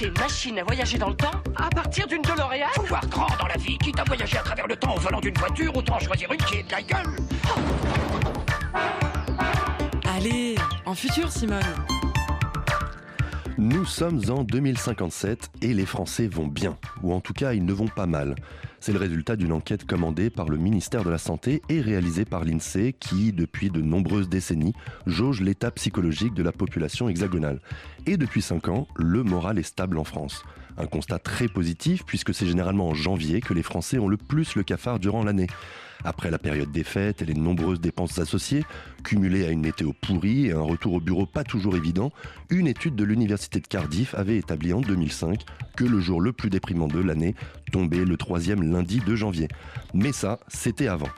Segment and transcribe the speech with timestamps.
[0.00, 3.56] Une machine à voyager dans le temps à partir d'une DeLorean Pouvoir grand dans la
[3.56, 6.38] vie, quitte à voyager à travers le temps au volant d'une voiture, autant choisir une
[6.38, 7.16] qui est de la gueule.
[10.16, 10.54] Allez,
[10.86, 11.60] en futur, Simone.
[13.58, 17.72] Nous sommes en 2057 et les Français vont bien, ou en tout cas ils ne
[17.72, 18.34] vont pas mal.
[18.82, 22.44] C'est le résultat d'une enquête commandée par le ministère de la Santé et réalisée par
[22.44, 24.74] l'INSEE qui, depuis de nombreuses décennies,
[25.06, 27.60] jauge l'état psychologique de la population hexagonale.
[28.06, 30.42] Et depuis 5 ans, le moral est stable en France.
[30.78, 34.56] Un constat très positif puisque c'est généralement en janvier que les Français ont le plus
[34.56, 35.46] le cafard durant l'année.
[36.04, 38.64] Après la période des fêtes et les nombreuses dépenses associées,
[39.04, 42.12] cumulées à une météo pourrie et un retour au bureau pas toujours évident,
[42.50, 45.40] une étude de l'université de Cardiff avait établi en 2005
[45.76, 47.34] que le jour le plus déprimant de l'année
[47.70, 49.48] tombait le troisième lundi de janvier.
[49.94, 51.08] Mais ça, c'était avant.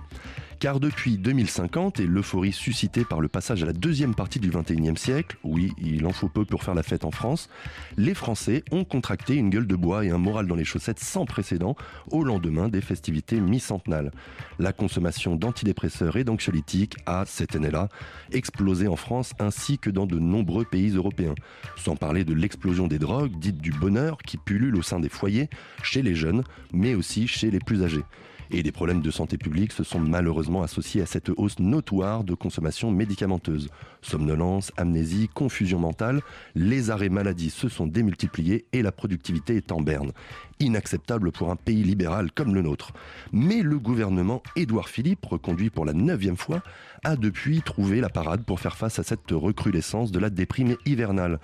[0.65, 4.97] Car depuis 2050 et l'euphorie suscitée par le passage à la deuxième partie du 21e
[4.97, 7.51] siècle, oui, il en faut peu pour faire la fête en France,
[7.99, 11.27] les Français ont contracté une gueule de bois et un moral dans les chaussettes sans
[11.27, 11.77] précédent
[12.11, 14.11] au lendemain des festivités mi-centenales.
[14.59, 17.91] La consommation d'antidépresseurs et d'anxiolytiques a, cette année-là,
[18.33, 21.35] explosé en France ainsi que dans de nombreux pays européens.
[21.77, 25.51] Sans parler de l'explosion des drogues, dites du bonheur, qui pullulent au sein des foyers,
[25.83, 26.43] chez les jeunes,
[26.73, 28.05] mais aussi chez les plus âgés.
[28.51, 32.35] Et des problèmes de santé publique se sont malheureusement associés à cette hausse notoire de
[32.35, 33.69] consommation médicamenteuse.
[34.03, 36.21] Somnolence, amnésie, confusion mentale,
[36.55, 40.13] les arrêts maladie se sont démultipliés et la productivité est en berne.
[40.61, 42.93] Inacceptable pour un pays libéral comme le nôtre.
[43.33, 46.63] Mais le gouvernement Édouard Philippe, reconduit pour la neuvième fois,
[47.05, 51.39] a depuis trouvé la parade pour faire face à cette recrudescence de la déprime hivernale.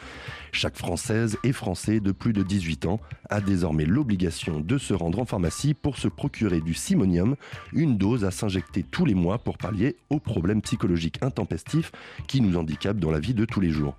[0.53, 5.21] Chaque Française et Français de plus de 18 ans a désormais l'obligation de se rendre
[5.21, 7.37] en pharmacie pour se procurer du simonium,
[7.73, 11.93] une dose à s'injecter tous les mois pour pallier aux problèmes psychologiques intempestifs
[12.27, 13.97] qui nous handicapent dans la vie de tous les jours.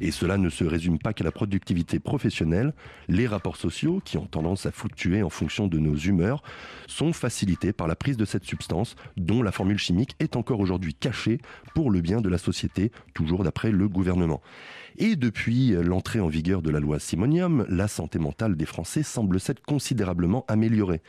[0.00, 2.74] Et cela ne se résume pas qu'à la productivité professionnelle.
[3.08, 6.42] Les rapports sociaux, qui ont tendance à fluctuer en fonction de nos humeurs,
[6.86, 10.94] sont facilités par la prise de cette substance dont la formule chimique est encore aujourd'hui
[10.94, 11.38] cachée
[11.74, 14.42] pour le bien de la société, toujours d'après le gouvernement.
[14.98, 19.40] Et depuis l'entrée en vigueur de la loi Simonium, la santé mentale des Français semble
[19.40, 21.02] s'être considérablement améliorée.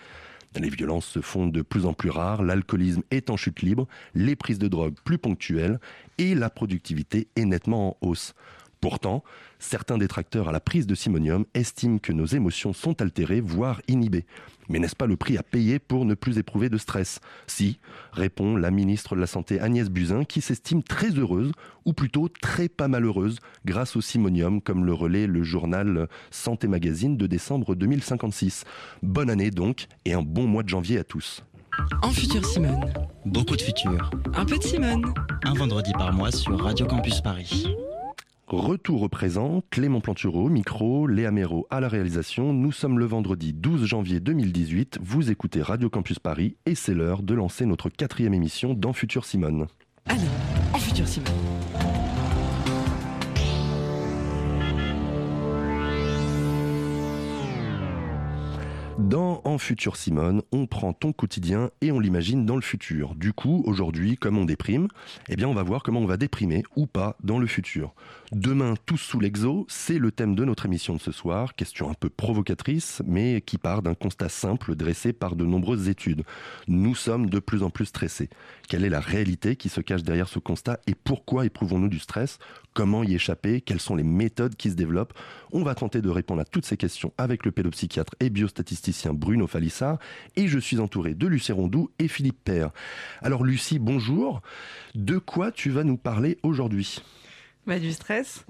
[0.55, 4.35] Les violences se font de plus en plus rares, l'alcoolisme est en chute libre, les
[4.35, 5.79] prises de drogue plus ponctuelles
[6.17, 8.33] et la productivité est nettement en hausse.
[8.79, 9.23] Pourtant,
[9.59, 14.25] certains détracteurs à la prise de simonium estiment que nos émotions sont altérées, voire inhibées.
[14.69, 17.19] Mais n'est-ce pas le prix à payer pour ne plus éprouver de stress?
[17.47, 17.79] Si,
[18.11, 21.51] répond la ministre de la Santé Agnès Buzyn, qui s'estime très heureuse,
[21.85, 27.17] ou plutôt très pas malheureuse, grâce au simonium, comme le relaie le journal Santé Magazine
[27.17, 28.65] de décembre 2056.
[29.01, 31.43] Bonne année donc, et un bon mois de janvier à tous.
[32.01, 32.91] En futur, Simone.
[33.25, 34.11] Beaucoup de futur.
[34.33, 35.13] Un peu de Simone.
[35.43, 37.67] Un vendredi par mois sur Radio Campus Paris.
[38.47, 42.53] Retour au présent, Clément Plantureau, micro, Léa Méro à la réalisation.
[42.53, 44.99] Nous sommes le vendredi 12 janvier 2018.
[45.01, 49.25] Vous écoutez Radio Campus Paris et c'est l'heure de lancer notre quatrième émission dans Futur
[49.25, 49.67] Simone.
[50.05, 50.21] Allez,
[50.73, 51.33] en futur, Simone.
[59.07, 63.15] Dans En Futur Simone, on prend ton quotidien et on l'imagine dans le futur.
[63.15, 64.87] Du coup, aujourd'hui, comme on déprime,
[65.29, 67.93] eh bien on va voir comment on va déprimer ou pas dans le futur.
[68.33, 71.55] Demain, tous sous l'exo, c'est le thème de notre émission de ce soir.
[71.55, 76.23] Question un peu provocatrice, mais qui part d'un constat simple dressé par de nombreuses études.
[76.67, 78.29] Nous sommes de plus en plus stressés.
[78.67, 82.37] Quelle est la réalité qui se cache derrière ce constat et pourquoi éprouvons-nous du stress?
[82.73, 83.61] Comment y échapper?
[83.61, 85.13] Quelles sont les méthodes qui se développent?
[85.53, 89.47] On va tenter de répondre à toutes ces questions avec le pédopsychiatre et biostatisticien Bruno
[89.47, 89.99] Falissard.
[90.35, 92.71] Et je suis entouré de Lucie Rondou et Philippe Père.
[93.21, 94.41] Alors Lucie, bonjour.
[94.95, 97.01] De quoi tu vas nous parler aujourd'hui?
[97.67, 98.45] Bah, du stress.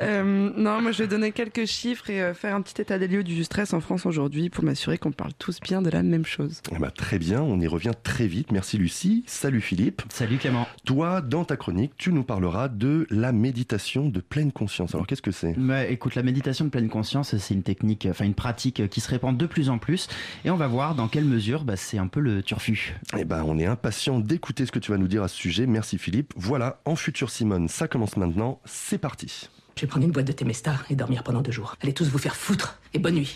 [0.00, 3.08] Euh, non, moi je vais donner quelques chiffres et euh, faire un petit état des
[3.08, 6.24] lieux du stress en France aujourd'hui pour m'assurer qu'on parle tous bien de la même
[6.24, 6.62] chose.
[6.72, 8.52] Eh ben, très bien, on y revient très vite.
[8.52, 9.24] Merci Lucie.
[9.26, 10.02] Salut Philippe.
[10.08, 10.66] Salut Clément.
[10.84, 14.94] Toi, dans ta chronique, tu nous parleras de la méditation de pleine conscience.
[14.94, 15.54] Alors qu'est-ce que c'est?
[15.88, 19.36] Écoute, la méditation de pleine conscience, c'est une technique, enfin une pratique qui se répand
[19.36, 20.08] de plus en plus.
[20.44, 22.94] Et on va voir dans quelle mesure bah, c'est un peu le turfu.
[23.18, 25.66] Eh ben, on est impatient d'écouter ce que tu vas nous dire à ce sujet.
[25.66, 26.32] Merci Philippe.
[26.36, 28.60] Voilà, en futur Simone, ça commence maintenant.
[28.64, 29.48] C'est parti.
[29.76, 31.76] Je vais prendre une boîte de Temesta et dormir pendant deux jours.
[31.80, 33.34] Allez tous vous faire foutre et bonne nuit.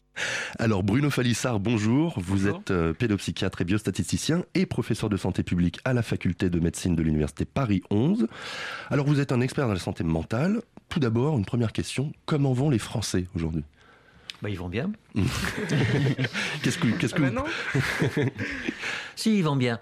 [0.58, 2.14] Alors Bruno Falissard, bonjour.
[2.18, 6.58] Vous êtes euh, pédopsychiatre et biostatisticien et professeur de santé publique à la faculté de
[6.58, 8.26] médecine de l'université Paris 11.
[8.90, 10.62] Alors vous êtes un expert dans la santé mentale.
[10.88, 12.12] Tout d'abord, une première question.
[12.26, 13.62] Comment vont les Français aujourd'hui?
[14.42, 14.90] Bah, ils vont bien.
[16.62, 17.42] qu'est-ce que, qu'est-ce que Ah bah
[17.74, 18.26] vous- non
[19.16, 19.78] Si, ils vont bien.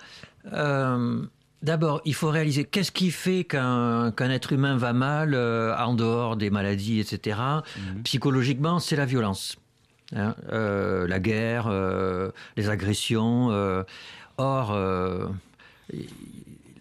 [0.53, 1.25] Euh,
[1.63, 6.37] D'abord, il faut réaliser qu'est-ce qui fait qu'un être humain va mal euh, en dehors
[6.37, 7.39] des maladies, etc.
[8.05, 9.57] Psychologiquement, c'est la violence.
[10.15, 13.49] Hein, euh, la guerre, euh, les agressions.
[14.39, 14.77] or,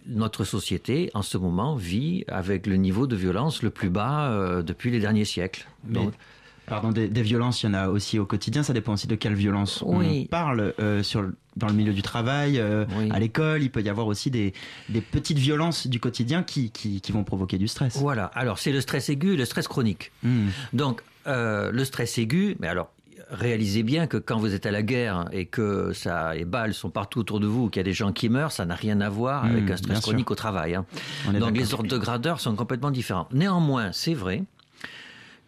[0.08, 4.92] notre société, en ce moment, vit avec le niveau de violence le plus bas depuis
[4.92, 5.68] les derniers siècles.
[5.88, 6.14] Mais, Donc,
[6.68, 8.62] pardon, des, des violences, il y en a aussi au quotidien.
[8.62, 10.24] Ça dépend aussi de quelle violence Oui.
[10.26, 10.74] on parle.
[10.80, 13.10] euh, sur, dans le milieu du travail, euh, Oui.
[13.12, 14.54] à l'école, il peut y avoir aussi des,
[14.90, 17.98] des petites violences du quotidien qui, qui, qui vont provoquer du stress.
[17.98, 18.26] Voilà.
[18.36, 20.12] Alors, c'est le stress aigu et le stress chronique.
[20.24, 20.48] Hmm.
[20.74, 22.92] Donc, euh, le stress aigu, mais alors,
[23.30, 26.90] réalisez bien que quand vous êtes à la guerre et que ça, les balles sont
[26.92, 29.10] partout autour de vous, qu'il y a des gens qui meurent, ça n'a rien à
[29.10, 30.04] voir Mmh, avec un stress sûr.
[30.04, 30.76] chronique au travail.
[30.76, 30.86] hein.
[31.40, 33.28] Donc, les ordres de grandeur sont complètement différents.
[33.32, 34.44] Néanmoins, c'est vrai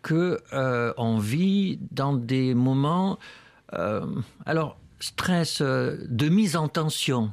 [0.02, 3.20] que euh, on vit dans des moments,
[3.74, 4.06] euh,
[4.46, 7.32] alors, stress euh, de mise en tension.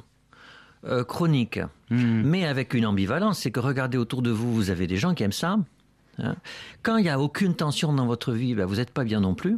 [0.87, 1.59] euh, chronique,
[1.89, 2.21] Hmm.
[2.23, 5.23] mais avec une ambivalence, c'est que regardez autour de vous, vous avez des gens qui
[5.23, 5.57] aiment ça.
[6.19, 6.35] hein.
[6.83, 9.33] Quand il n'y a aucune tension dans votre vie, ben, vous n'êtes pas bien non
[9.35, 9.57] plus.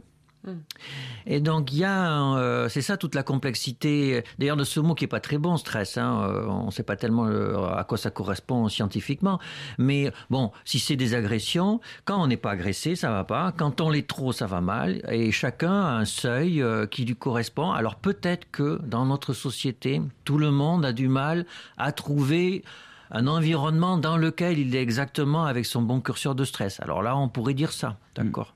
[1.25, 4.23] Et donc il y a, euh, c'est ça toute la complexité.
[4.39, 5.97] D'ailleurs de ce mot qui est pas très bon, stress.
[5.97, 9.39] Hein, euh, on ne sait pas tellement le- à quoi ça correspond scientifiquement.
[9.77, 13.51] Mais bon, si c'est des agressions, quand on n'est pas agressé, ça va pas.
[13.51, 15.01] Quand on l'est trop, ça va mal.
[15.11, 17.71] Et chacun a un seuil euh, qui lui correspond.
[17.71, 21.45] Alors peut-être que dans notre société, tout le monde a du mal
[21.77, 22.63] à trouver
[23.11, 26.79] un environnement dans lequel il est exactement avec son bon curseur de stress.
[26.81, 28.53] Alors là, on pourrait dire ça, d'accord.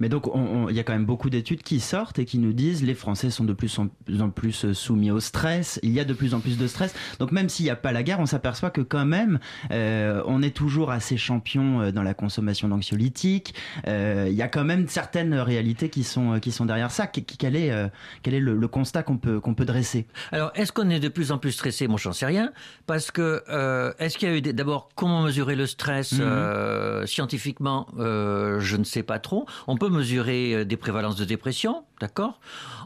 [0.00, 2.38] Mais donc, on- on- il y a quand même beaucoup d'études qui sortent et qui
[2.38, 3.88] nous disent les Français sont de plus en
[4.30, 5.78] plus, euh, soumis au stress.
[5.82, 6.94] Il y a de plus en plus de stress.
[7.18, 9.38] Donc, même s'il n'y a pas la guerre, on s'aperçoit que quand même,
[9.70, 13.54] euh, on est toujours assez champion euh, dans la consommation d'anxiolytiques.
[13.86, 17.06] Euh, il y a quand même certaines réalités qui sont euh, qui sont derrière ça.
[17.06, 17.88] Qu- Quel est euh,
[18.22, 20.06] quel est le, le constat qu'on peut qu'on peut dresser?
[20.32, 21.86] Alors, est-ce qu'on est de plus en plus stressé?
[21.88, 22.52] Moi, j'en sais rien.
[22.86, 24.40] Parce que, euh, est-ce qu'il y a eu.
[24.40, 27.86] D'abord, comment mesurer le stress euh, scientifiquement?
[27.98, 29.46] Euh, Je ne sais pas trop.
[29.70, 32.40] On peut mesurer euh, des prévalences de dépression, d'accord?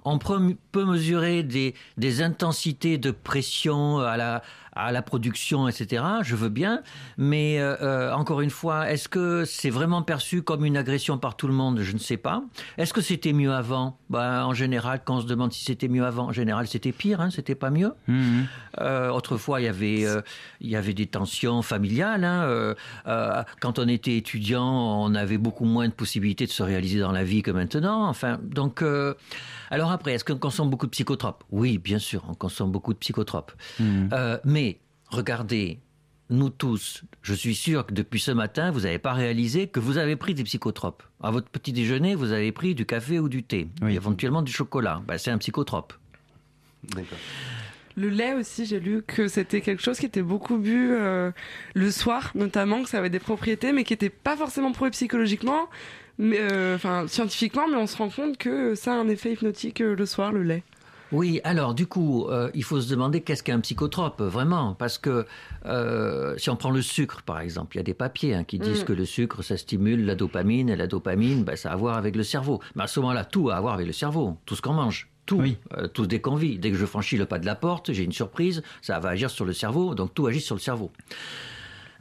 [0.05, 4.43] On peut mesurer des, des intensités de pression à la,
[4.75, 6.03] à la production, etc.
[6.23, 6.83] Je veux bien.
[7.19, 11.37] Mais, euh, euh, encore une fois, est-ce que c'est vraiment perçu comme une agression par
[11.37, 11.81] tout le monde?
[11.81, 12.43] Je ne sais pas.
[12.79, 13.99] Est-ce que c'était mieux avant?
[14.09, 17.21] Ben, En général, quand on se demande si c'était mieux avant, en général, c'était pire,
[17.21, 17.93] hein, c'était pas mieux.
[18.09, 18.47] Mhm.
[18.81, 20.23] Euh, autrefois, il y avait, euh,
[20.61, 22.25] il y avait des tensions familiales.
[22.25, 22.75] hein,
[23.61, 27.25] quand on était étudiant, on avait beaucoup moins de possibilités de se réaliser dans la
[27.25, 28.09] vie que maintenant.
[28.09, 29.15] Enfin, donc, euh,
[29.71, 31.45] alors après, est-ce qu'on consomme beaucoup de psychotropes?
[31.51, 33.53] Oui, bien sûr, on consomme beaucoup de psychotropes.
[33.81, 34.11] Mhm.
[34.13, 34.79] Euh, mais
[35.09, 35.79] regardez,
[36.31, 39.99] nous tous, je suis sûr que depuis ce matin, vous n'avez pas réalisé que vous
[39.99, 41.03] avez pris des psychotropes.
[41.23, 43.95] À votre petit déjeuner, vous avez pris du café ou du thé, Oui.
[43.95, 45.03] éventuellement du chocolat.
[45.07, 45.93] Ben, c'est un psychotrope.
[46.95, 47.19] D'accord.
[47.95, 51.31] Le lait aussi, j'ai lu que c'était quelque chose qui était beaucoup bu euh,
[51.75, 55.69] le soir, notamment, que ça avait des propriétés, mais qui n'était pas forcément prouvé psychologiquement,
[56.19, 59.81] mais euh, enfin scientifiquement, mais on se rend compte que ça a un effet hypnotique
[59.81, 60.63] euh, le soir, le lait.
[61.11, 65.27] Oui, alors du coup, euh, il faut se demander qu'est-ce qu'un psychotrope, vraiment, parce que
[65.67, 68.59] euh, si on prend le sucre, par exemple, il y a des papiers hein, qui
[68.59, 68.87] disent Mm.
[68.87, 71.99] que le sucre, ça stimule la dopamine, et la dopamine, ben, ça a à voir
[71.99, 72.61] avec le cerveau.
[72.77, 75.09] Mais à ce moment-là, tout a à voir avec le cerveau, tout ce qu'on mange.
[75.27, 75.59] Tout, Oui.
[75.77, 76.59] Euh, tout dès qu'on vit.
[76.59, 79.29] Dès que je franchis le pas de la porte, j'ai une surprise, ça va agir
[79.29, 80.91] sur le cerveau, donc tout agit sur le cerveau.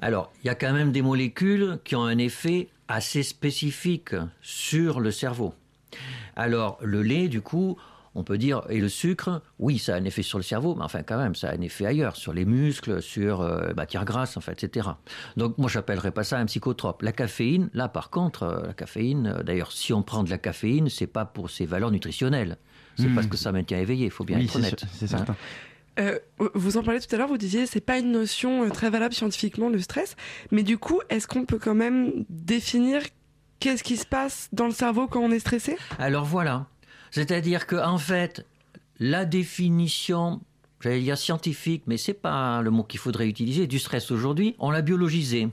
[0.01, 4.99] Alors, il y a quand même des molécules qui ont un effet assez spécifique sur
[4.99, 5.53] le cerveau.
[6.35, 7.77] Alors, le lait, du coup,
[8.15, 10.83] on peut dire, et le sucre, oui, ça a un effet sur le cerveau, mais
[10.83, 14.35] enfin, quand même, ça a un effet ailleurs, sur les muscles, sur euh, matière grasse,
[14.37, 14.89] en fait, etc.
[15.37, 17.01] Donc, moi, j'appellerais pas ça un psychotrope.
[17.03, 20.37] La caféine, là, par contre, euh, la caféine, euh, d'ailleurs, si on prend de la
[20.37, 22.57] caféine, c'est pas pour ses valeurs nutritionnelles.
[22.97, 23.15] C'est Hmm.
[23.15, 24.83] parce que ça maintient éveillé, il faut bien Oui, être honnête.
[24.93, 25.25] c'est Hein.
[25.99, 26.17] Euh,
[26.55, 29.13] vous en parlez tout à l'heure, vous disiez c'est pas une notion euh, très valable
[29.13, 30.15] scientifiquement le stress,
[30.51, 33.01] mais du coup, est-ce qu'on peut quand même définir
[33.59, 35.77] qu'est-ce qui se passe dans le cerveau quand on est stressé?
[35.99, 36.67] Alors voilà.
[37.11, 38.45] C'est-à-dire que en fait,
[38.99, 40.41] la définition,
[40.79, 44.71] j'allais dire scientifique, mais c'est pas le mot qu'il faudrait utiliser, du stress aujourd'hui, on
[44.71, 45.49] l'a biologisé.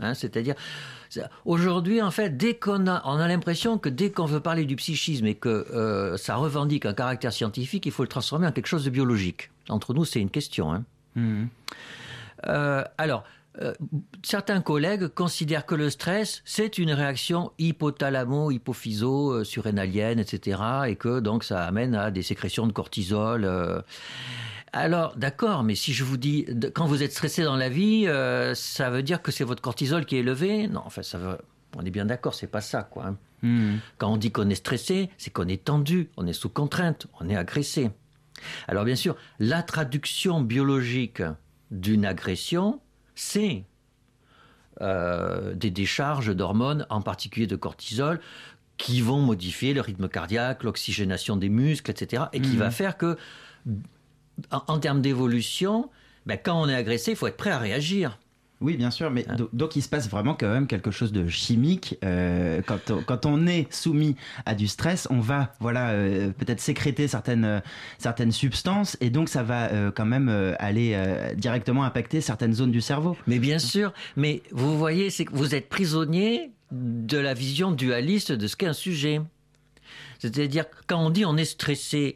[0.00, 1.01] Hein, C'est-à-dire, c'est-
[1.44, 4.76] aujourd'hui, en fait, dès qu'on a, on a l'impression que dès qu'on veut parler du
[4.76, 8.66] psychisme et que euh, ça revendique un caractère scientifique, il faut le transformer en quelque
[8.66, 9.50] chose de biologique.
[9.68, 10.72] Entre nous, c'est une question.
[10.72, 10.84] hein.
[11.14, 11.48] Mhm.
[12.48, 13.22] Euh, alors,
[13.60, 13.74] euh,
[14.22, 20.62] certains collègues considèrent que le stress, c'est une réaction hypothalamo-hypophyso-surrénalienne, etc.
[20.88, 23.44] Et que donc ça amène à des sécrétions de cortisol.
[24.72, 28.54] Alors, d'accord, mais si je vous dis, quand vous êtes stressé dans la vie, euh,
[28.54, 30.66] ça veut dire que c'est votre cortisol qui est élevé?
[30.68, 31.38] Non, enfin, ça veut...
[31.76, 33.06] On est bien d'accord, c'est pas ça, quoi.
[33.06, 33.16] hein.
[33.42, 33.80] Mhm.
[33.98, 37.28] Quand on dit qu'on est stressé, c'est qu'on est tendu, on est sous contrainte, on
[37.28, 37.90] est agressé.
[38.68, 41.22] Alors bien sûr, la traduction biologique
[41.70, 42.80] d'une agression,
[43.14, 43.64] c'est
[44.80, 48.20] euh, des décharges d'hormones, en particulier de cortisol,
[48.78, 52.24] qui vont modifier le rythme cardiaque, l'oxygénation des muscles, etc.
[52.32, 52.58] Et qui Mhm.
[52.58, 53.16] va faire que,
[54.50, 55.90] en, en termes d'évolution,
[56.26, 58.18] ben, quand on est agressé, il faut être prêt à réagir.
[58.60, 61.26] Oui, bien sûr, mais do- donc il se passe vraiment quand même quelque chose de
[61.26, 61.98] chimique.
[62.04, 64.14] euh, quand, on, quand on est soumis
[64.46, 67.60] à du stress, on va voilà euh, peut-être sécréter certaines euh,
[67.98, 72.54] certaines substances et donc ça va euh, quand même euh, aller euh, directement impacter certaines
[72.54, 73.16] zones du cerveau.
[73.26, 78.30] Mais bien sûr, mais vous voyez, c'est que vous êtes prisonnier de la vision dualiste
[78.30, 79.20] de ce qu'est un sujet.
[80.20, 82.14] C'est-à-dire, quand on dit on est stressé,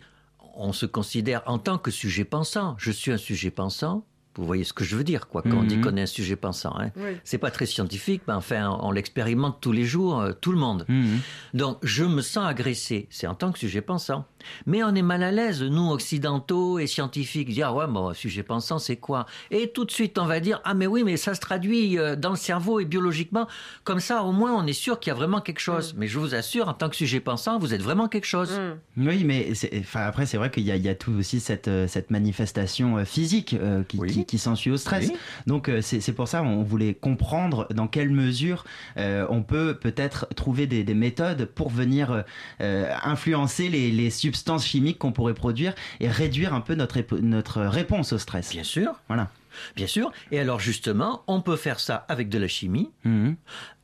[0.56, 2.74] on se considère en tant que sujet pensant.
[2.78, 4.06] Je suis un sujet pensant.
[4.36, 5.84] Vous voyez ce que je veux dire, quoi, quand on dit Mhm.
[5.84, 6.74] qu'on est un sujet pensant.
[6.78, 6.90] Hein.
[6.96, 7.16] Oui.
[7.24, 10.84] C'est pas très scientifique, mais enfin, on l'expérimente tous les jours, euh, tout le monde.
[10.88, 11.18] Mhm.
[11.54, 13.06] Donc, je me sens agressé.
[13.10, 14.24] C'est en tant que sujet pensant.
[14.66, 18.42] Mais on est mal à l'aise, nous, occidentaux et scientifiques, dire, ah ouais, bon, sujet
[18.42, 19.26] pensant, c'est quoi?
[19.50, 22.14] Et tout de suite, on va dire, ah mais oui, mais ça se traduit euh,
[22.16, 23.48] dans le cerveau et biologiquement.
[23.84, 25.94] Comme ça, au moins, on est sûr qu'il y a vraiment quelque chose.
[25.96, 28.60] Mais je vous assure, en tant que sujet pensant, vous êtes vraiment quelque chose.
[28.96, 31.68] Oui, mais enfin, après, c'est vrai qu'il y, a- il y a tout aussi cette,
[31.68, 34.12] euh, cette manifestation physique euh, qui, Oui.
[34.12, 35.08] qui, qui s'ensuit au stress.
[35.08, 35.16] Oui.
[35.46, 38.64] Donc, euh, c'est pour ça on voulait comprendre dans quelle mesure
[38.96, 42.24] euh, on peut peut-être trouver des, des méthodes pour venir
[42.60, 47.62] euh, influencer les, les substances chimiques qu'on pourrait produire et réduire un peu notre, notre
[47.62, 48.50] réponse au stress.
[48.50, 49.00] Bien sûr.
[49.08, 49.30] Voilà.
[49.74, 50.12] Bien sûr.
[50.32, 53.36] Et alors, justement, on peut faire ça avec de la chimie, Mhm.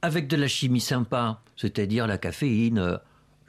[0.02, 2.99] avec de la chimie sympa, c'est-à-dire la caféine,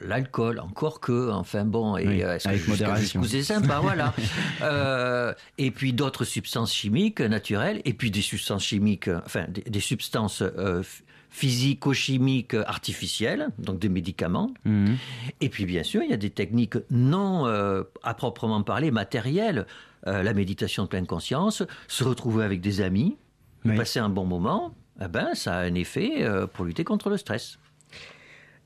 [0.06, 3.22] l'alcool, encore que, enfin bon, et Oui, euh, est-ce que avec jusqu'à- modération.
[3.24, 4.12] c'est sympa, voilà.
[4.62, 9.62] Euh, et puis d'autres substances chimiques naturelles, et puis des substances chimiques, euh, enfin des,
[9.62, 14.52] des substances euh, ph- physico-chimiques artificielles, donc des médicaments.
[14.64, 14.96] Mhm.
[15.40, 19.66] Et puis bien sûr, il y a des techniques non euh, à proprement parler matérielles.
[20.06, 23.16] Euh, la méditation de pleine conscience, se retrouver avec des amis,
[23.64, 23.74] Oui.
[23.74, 27.16] passer un bon moment, eh ben, ça a un effet euh, pour lutter contre le
[27.16, 27.58] stress.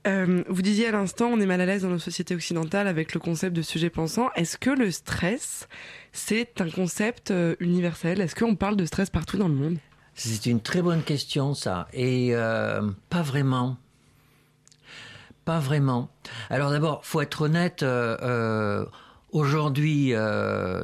[0.08, 3.12] Euh, vous disiez à l'instant, on est mal à l'aise dans nos sociétés occidentales avec
[3.12, 4.30] le concept de sujet pensant.
[4.36, 5.68] Est-ce que le stress,
[6.12, 8.20] c'est un concept euh, universel?
[8.20, 9.76] Est-ce qu'on parle de stress partout dans le monde?
[10.14, 11.88] C'est une très bonne question, ça.
[11.92, 13.76] Et euh, pas vraiment.
[15.44, 16.08] Pas vraiment.
[16.48, 17.84] Alors d'abord, faut être honnête.
[19.30, 20.12] Aujourd'hui,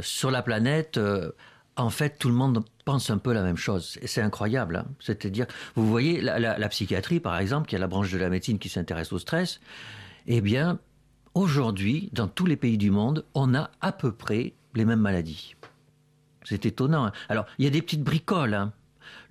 [0.01, 1.01] sur la planète,
[1.77, 3.99] en fait, tout le monde pense un peu la même chose.
[4.03, 4.77] Et c'est incroyable.
[4.77, 4.87] hein.
[5.01, 8.59] C'est-à-dire, vous voyez, la, la- psychiatrie, par exemple, qui est la branche de la médecine
[8.59, 9.61] qui s'intéresse au stress,
[10.27, 10.79] eh bien,
[11.35, 15.55] aujourd'hui, dans tous les pays du monde, on a à peu près les mêmes maladies.
[16.45, 17.07] C'est étonnant.
[17.07, 17.13] hein.
[17.29, 18.73] Alors, il y a des petites bricoles, hein.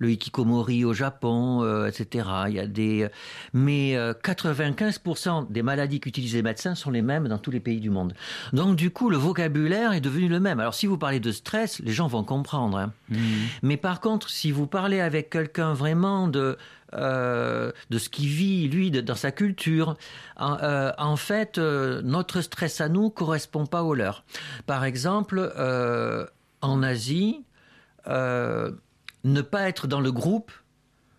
[0.04, 2.28] Le hikikomori au Japon, euh, etc.
[2.48, 3.08] Il y a des,
[3.52, 7.80] mais euh, 95% des maladies qu'utilisent les médecins sont les mêmes dans tous les pays
[7.80, 8.14] du monde.
[8.52, 10.60] Donc, du coup, le vocabulaire est devenu le même.
[10.60, 12.76] Alors, si vous parlez de stress, les gens vont comprendre.
[12.78, 12.92] hein.
[13.62, 16.56] Mais par contre, si vous parlez avec quelqu'un vraiment de
[16.96, 19.96] euh, de ce qu'il vit lui de- dans sa culture,
[20.36, 24.22] en, euh, en fait, euh, notre stress à nous correspond pas au leur.
[24.66, 26.24] Par exemple, euh,
[26.62, 27.42] en Asie,
[28.06, 28.70] euh,
[29.24, 30.52] ne pas être dans le groupe,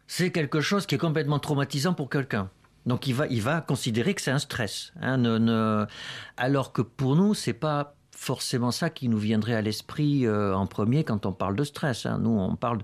[0.08, 2.50] c'est quelque chose qui est complètement traumatisant pour quelqu'un.
[2.86, 4.94] Donc il va, il va considérer que c'est un stress.
[5.02, 5.86] hein, ne- ne-
[6.38, 10.68] Alors que pour nous, c'est pas forcément ça qui nous viendrait à l'esprit euh, en
[10.68, 12.06] premier quand on parle de stress.
[12.06, 12.20] hein.
[12.22, 12.80] Nous, on parle,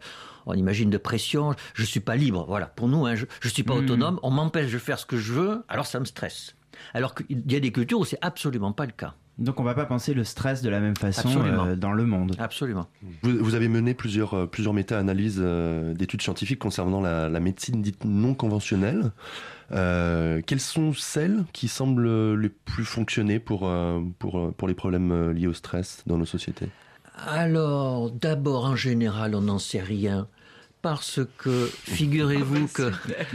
[0.47, 1.55] on imagine de pression.
[1.75, 2.45] Je suis pas libre.
[2.47, 2.65] Voilà.
[2.65, 3.83] Pour nous, hein, je, je suis pas Mhm.
[3.83, 4.19] autonome.
[4.23, 5.63] On m'empêche de faire ce que je veux.
[5.69, 6.55] Alors ça me stresse.
[6.95, 9.13] Alors qu'il y a des cultures où c'est absolument pas le cas.
[9.41, 12.35] Donc on va pas penser le stress de la même façon euh, dans le monde.
[12.37, 12.87] Absolument.
[13.23, 17.81] Vous, vous avez mené plusieurs, euh, plusieurs méta-analyses euh, d'études scientifiques concernant la, la médecine
[17.81, 19.11] dite non conventionnelle.
[19.71, 25.31] Euh, quelles sont celles qui semblent les plus fonctionner pour, euh, pour, pour les problèmes
[25.31, 26.69] liés au stress dans nos sociétés?
[27.27, 30.27] Alors, d'abord, en général, on n'en sait rien
[30.81, 32.91] parce que figurez-vous que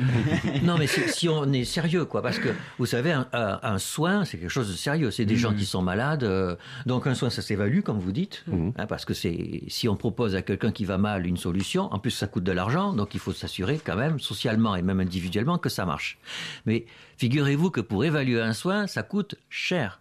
[0.65, 2.49] non mais si, on est sérieux quoi parce que
[2.79, 5.11] vous savez un, soin c'est quelque chose de sérieux.
[5.11, 8.45] C'est des gens qui sont malades euh, donc un soin ça s'évalue comme vous dites
[8.77, 11.99] hein, parce que c'est si on propose à quelqu'un qui va mal une solution en
[11.99, 15.59] plus ça coûte de l'argent donc il faut s'assurer quand même socialement et même individuellement
[15.59, 16.19] que ça marche.
[16.65, 16.87] Mais
[17.19, 20.01] figurez-vous que pour évaluer un soin ça coûte cher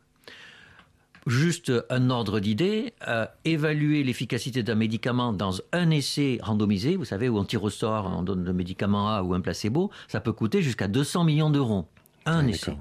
[1.27, 7.29] Juste un ordre d'idée, euh, évaluer l'efficacité d'un médicament dans un essai randomisé, vous savez,
[7.29, 10.33] où on tire au sort, on donne le médicament A ou un placebo, ça peut
[10.33, 11.87] coûter jusqu'à 200 millions d'euros.
[12.27, 12.77] Un essai.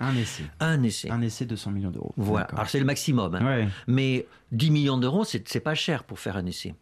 [0.00, 0.44] Un essai.
[0.60, 1.10] Un essai.
[1.10, 2.12] Un essai, 200 millions d'euros.
[2.16, 2.46] Voilà.
[2.46, 3.34] Alors c'est le maximum.
[3.34, 3.44] hein.
[3.44, 3.68] Ouais.
[3.88, 6.74] Mais 10 millions d'euros, c'est pas cher pour faire un essai.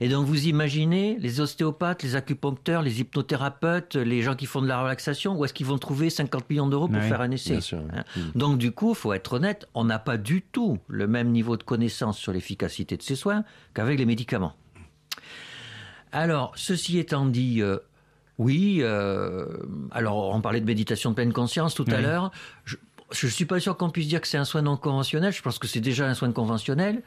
[0.00, 4.68] Et donc vous imaginez les ostéopathes, les acupuncteurs, les hypnothérapeutes, les gens qui font de
[4.68, 7.60] la relaxation, où est-ce qu'ils vont trouver 50 millions d'euros pour faire un essai bien
[7.60, 11.30] sûr, hein Donc du coup, faut être honnête, on n'a pas du tout le même
[11.30, 14.54] niveau de connaissance sur l'efficacité de ces soins qu'avec les médicaments.
[16.12, 17.78] Alors, ceci étant dit, euh,
[18.38, 19.46] oui, euh,
[19.90, 22.30] alors on parlait de méditation de pleine conscience tout à l'heure.
[22.64, 25.42] Je ne suis pas sûr qu'on puisse dire que c'est un soin non conventionnel, je
[25.42, 27.02] pense que c'est déjà un soin conventionnel.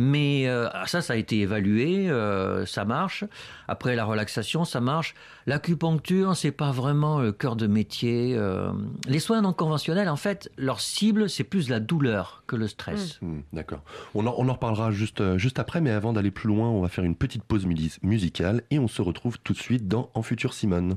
[0.00, 3.24] Mais euh, ça, ça a été évalué, euh, ça marche.
[3.66, 5.14] Après la relaxation, ça marche.
[5.46, 8.34] L'acupuncture, c'est pas vraiment le cœur de métier.
[8.36, 8.70] euh.
[9.08, 13.18] Les soins non conventionnels, en fait, leur cible, c'est plus la douleur que le stress.
[13.22, 13.80] Hmm, D'accord.
[14.14, 17.16] On en, reparlera juste, juste après, mais avant d'aller plus loin, on va faire une
[17.16, 17.66] petite pause
[18.02, 20.96] musicale et on se retrouve tout de suite dans En Futur Simone.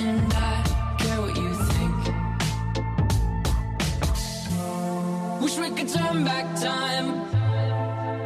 [0.00, 2.00] and I care what you think.
[5.42, 7.08] Wish we could turn back time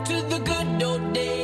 [0.04, 1.43] to the good old days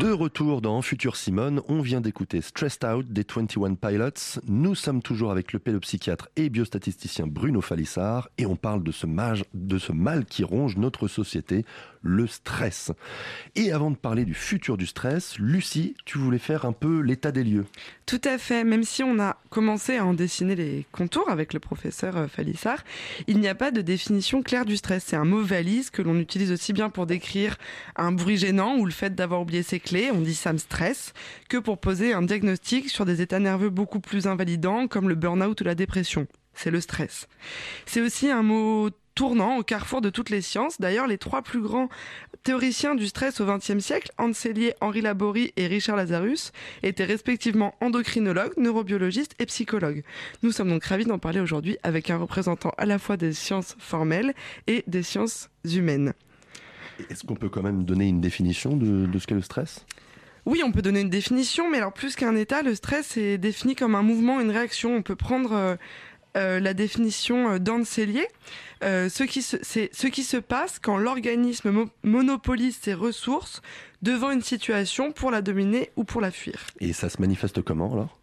[0.00, 4.38] De retour dans Futur Simone, on vient d'écouter Stressed Out des 21 Pilots.
[4.46, 9.06] Nous sommes toujours avec le pédopsychiatre et biostatisticien Bruno Falissard et on parle de ce,
[9.06, 11.64] mage- de ce mal qui ronge notre société,
[12.02, 12.92] le stress.
[13.56, 17.32] Et avant de parler du futur du stress, Lucie, tu voulais faire un peu l'état
[17.32, 17.66] des lieux.
[18.06, 21.60] Tout à fait, même si on a commencé à en dessiner les contours avec le
[21.60, 22.84] professeur euh, Falissard,
[23.26, 25.04] il n'y a pas de définition claire du stress.
[25.08, 27.56] C'est un mot valise que l'on utilise aussi bien pour décrire
[27.96, 29.80] un bruit gênant ou le fait d'avoir oublié ses
[30.12, 31.12] on dit ça me stresse,
[31.48, 35.60] que pour poser un diagnostic sur des états nerveux beaucoup plus invalidants comme le burn-out
[35.60, 36.26] ou la dépression.
[36.54, 37.28] C'est le stress.
[37.86, 40.80] C'est aussi un mot tournant au carrefour de toutes les sciences.
[40.80, 41.88] D'ailleurs, les trois plus grands
[42.42, 44.32] théoriciens du stress au XXe siècle, Hans
[44.80, 50.04] Henri Laborie et Richard Lazarus, étaient respectivement endocrinologues, neurobiologistes et psychologues.
[50.42, 53.74] Nous sommes donc ravis d'en parler aujourd'hui avec un représentant à la fois des sciences
[53.78, 54.34] formelles
[54.66, 56.14] et des sciences humaines.
[57.10, 59.84] Est-ce qu'on peut quand même donner une définition de, de ce qu'est le stress?
[60.46, 63.74] Oui, on peut donner une définition, mais alors plus qu'un état, le stress est défini
[63.74, 64.94] comme un mouvement, une réaction.
[64.96, 65.76] On peut prendre euh,
[66.36, 68.26] euh, la définition euh, d'Anne Sellier.
[68.82, 73.60] Euh, ce, qui se, c'est ce qui se passe quand l'organisme mo- monopolise ses ressources
[74.00, 76.66] devant une situation pour la dominer ou pour la fuir.
[76.80, 78.18] Et ça se manifeste comment alors?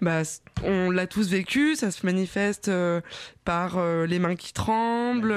[0.00, 0.22] Bah,
[0.64, 3.02] on l'a tous vécu, ça se manifeste euh,
[3.44, 5.34] par euh, les mains qui tremblent.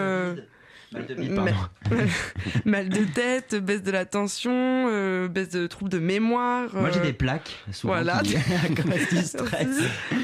[0.91, 1.15] Mal de
[2.65, 6.69] mal, de tête, baisse de la tension, euh, baisse de troubles de mémoire.
[6.73, 8.21] Moi j'ai euh, des plaques, souvent, voilà.
[8.23, 8.35] qui,
[9.15, 9.67] du stress.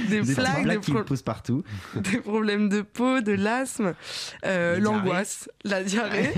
[0.09, 1.63] Des plaques, des pro- partout.
[1.95, 3.93] des problèmes de peau, de l'asthme,
[4.45, 6.31] euh, l'angoisse, la diarrhée,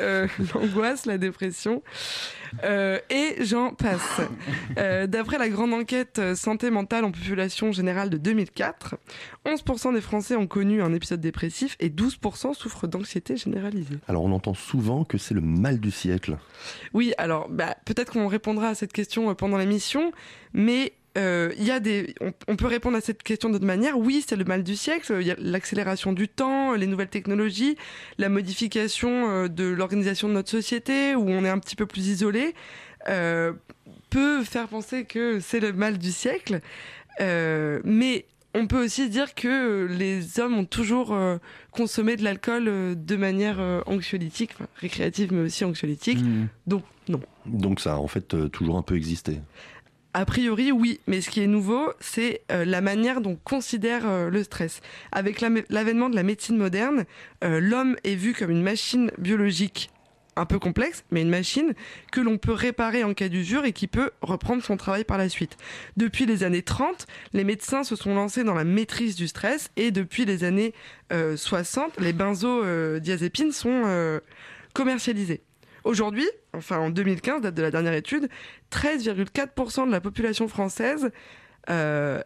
[0.00, 1.82] euh, l'angoisse, la dépression,
[2.64, 4.20] euh, et j'en passe.
[4.78, 8.96] Euh, D'après la grande enquête santé mentale en population générale de 2004,
[9.46, 13.96] 11% des Français ont connu un épisode dépressif et 12% souffrent d'anxiété généralisée.
[14.08, 16.36] Alors on entend souvent que c'est le mal du siècle.
[16.94, 20.12] Oui, alors bah, peut-être qu'on répondra à cette question pendant l'émission,
[20.52, 23.98] mais euh, il y a des, on, on peut répondre à cette question d'autre manière.
[23.98, 25.18] Oui, c'est le mal du siècle.
[25.20, 27.76] Il y a l'accélération du temps, les nouvelles technologies,
[28.18, 32.06] la modification euh, de l'organisation de notre société, où on est un petit peu plus
[32.08, 32.54] isolé,
[33.08, 33.52] euh,
[34.10, 36.60] peut faire penser que c'est le mal du siècle.
[37.20, 41.38] Euh, mais on peut aussi dire que les hommes ont toujours euh,
[41.70, 46.20] consommé de l'alcool euh, de manière euh, anxiolytique, enfin, récréative mais aussi anxiolytique.
[46.22, 46.46] Mm.
[46.66, 47.20] Donc non.
[47.46, 49.40] Donc ça a en fait euh, toujours un peu existé.
[50.14, 54.08] A priori, oui, mais ce qui est nouveau, c'est euh, la manière dont on considère
[54.08, 54.80] euh, le stress.
[55.12, 57.04] Avec l'avènement de la médecine moderne,
[57.44, 59.90] euh, l'homme est vu comme une machine biologique
[60.34, 61.74] un peu complexe, mais une machine
[62.10, 65.28] que l'on peut réparer en cas d'usure et qui peut reprendre son travail par la
[65.28, 65.56] suite.
[65.96, 69.90] Depuis les années 30, les médecins se sont lancés dans la maîtrise du stress et
[69.90, 70.74] depuis les années
[71.12, 74.20] euh, 60, les benzodiazépines sont
[74.74, 75.42] commercialisés.
[75.84, 78.28] Aujourd'hui, enfin en 2015, date de la dernière étude,
[78.72, 81.10] 13,4% de la population française
[81.70, 82.20] euh,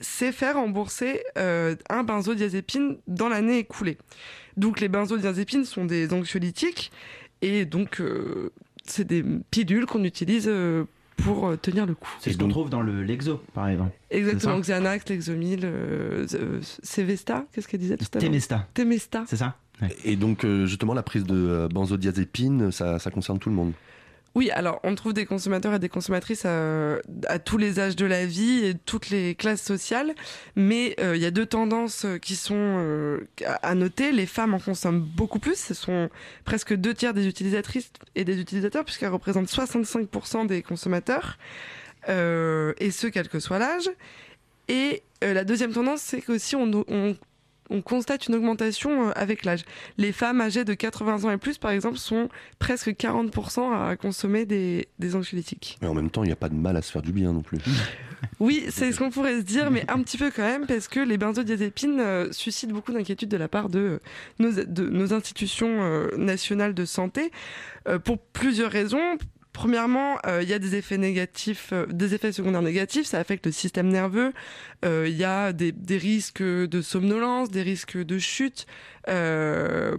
[0.00, 3.98] s'est fait rembourser euh, un benzodiazépine dans l'année écoulée.
[4.56, 6.92] Donc les benzodiazépines sont des anxiolytiques
[7.42, 8.52] et donc euh,
[8.84, 10.84] c'est des pilules qu'on utilise euh,
[11.16, 12.10] pour euh, tenir le coup.
[12.18, 13.92] C'est ce qu'on trouve dans le Lexo, par exemple.
[14.10, 18.28] Exactement, Xanax, Lexomil, euh, euh, Cevesta, qu'est-ce qu'elle disait tout à l'heure?
[18.28, 18.68] Temesta.
[18.74, 19.24] Temesta.
[19.26, 19.56] C'est ça?
[20.04, 23.72] Et donc euh, justement la prise de euh, benzodiazépine, ça, ça concerne tout le monde.
[24.34, 26.96] Oui, alors on trouve des consommateurs et des consommatrices à,
[27.28, 30.12] à tous les âges de la vie et toutes les classes sociales,
[30.56, 33.28] mais euh, il y a deux tendances euh, qui sont euh,
[33.62, 34.10] à noter.
[34.10, 36.10] Les femmes en consomment beaucoup plus, ce sont
[36.44, 41.38] presque deux tiers des utilisatrices et des utilisateurs puisqu'elles représentent 65% des consommateurs,
[42.08, 43.88] euh, et ce quel que soit l'âge.
[44.66, 47.16] Et euh, la deuxième tendance, c'est qu'aussi on, on
[47.70, 49.64] on constate une augmentation euh, avec l'âge.
[49.98, 54.46] Les femmes âgées de 80 ans et plus, par exemple, sont presque 40% à consommer
[54.46, 55.78] des, des anxiolytiques.
[55.82, 57.32] Mais en même temps, il n'y a pas de mal à se faire du bien
[57.32, 57.58] non plus.
[58.40, 61.00] Oui, c'est ce qu'on pourrait se dire, mais un petit peu quand même, parce que
[61.00, 63.98] les benzodiazépines euh, suscitent beaucoup d'inquiétudes de la part de euh,
[64.38, 67.30] nos, de nos institutions euh, nationales de santé,
[68.04, 69.18] pour plusieurs raisons.
[69.54, 73.46] Premièrement, euh, il y a des effets négatifs, euh, des effets secondaires négatifs, ça affecte
[73.46, 74.32] le système nerveux.
[74.84, 78.66] Euh, Il y a des, des risques de somnolence, des risques de chute.
[79.06, 79.92] mais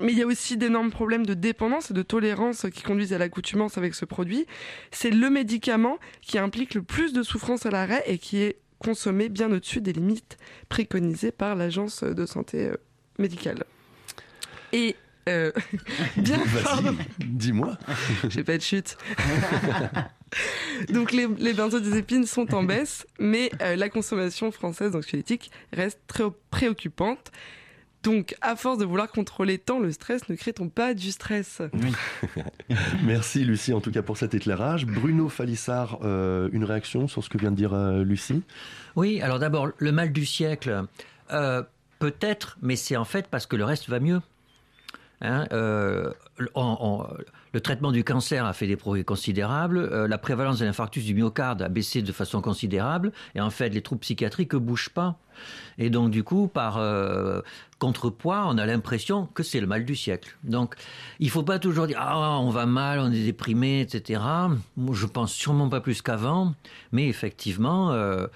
[0.00, 3.76] il y a aussi d'énormes problèmes de dépendance et de tolérance qui conduisent à l'accoutumance
[3.76, 4.46] avec ce produit.
[4.92, 9.28] C'est le médicament qui implique le plus de souffrance à l'arrêt et qui est consommé
[9.28, 12.70] bien au-dessus des limites préconisées par l'agence de santé
[13.18, 13.64] médicale.
[14.72, 14.94] Et
[15.28, 15.52] euh,
[16.16, 16.38] bien,
[17.18, 17.76] dis-moi.
[18.28, 18.96] J'ai pas de chute.
[20.92, 26.24] Donc les, les benzodiazépines sont en baisse, mais euh, la consommation française d'anxiolytiques reste très
[26.50, 27.32] préoccupante.
[28.06, 31.60] Donc, à force de vouloir contrôler tant le stress, ne crée-t-on pas du stress?
[33.02, 34.86] Merci Lucie en tout cas pour cet éclairage.
[34.86, 38.44] Bruno Falissard, euh, une réaction sur ce que vient de dire euh, Lucie?
[38.94, 40.84] Oui, alors d'abord, le mal du siècle,
[41.32, 41.64] euh,
[41.98, 44.20] peut-être, mais c'est en fait parce que le reste va mieux.
[45.22, 46.12] Hein, euh,
[46.54, 47.06] on- on-
[47.52, 51.14] le traitement du cancer a fait des progrès considérables, euh, la prévalence de l'infarctus du
[51.14, 55.16] myocarde a baissé de façon considérable, et en fait, les troubles psychiatriques ne bougent pas.
[55.78, 57.40] Et donc, du coup, par euh,
[57.78, 60.36] contrepoids, on a l'impression que c'est le mal du siècle.
[60.44, 60.74] Donc,
[61.18, 64.20] il faut pas toujours dire ah on va mal, on est déprimé, etc.
[64.76, 66.54] Moi, je pense sûrement pas plus qu'avant,
[66.92, 68.26] mais effectivement, euh,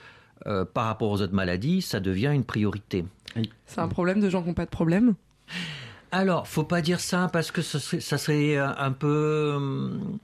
[0.47, 3.05] euh, par rapport aux autres maladies, ça devient une priorité.
[3.66, 5.14] C'est un problème de gens qui n'ont pas de problème?
[6.12, 10.18] Alors, faut pas dire ça parce que ça serait euh, un peu, hum,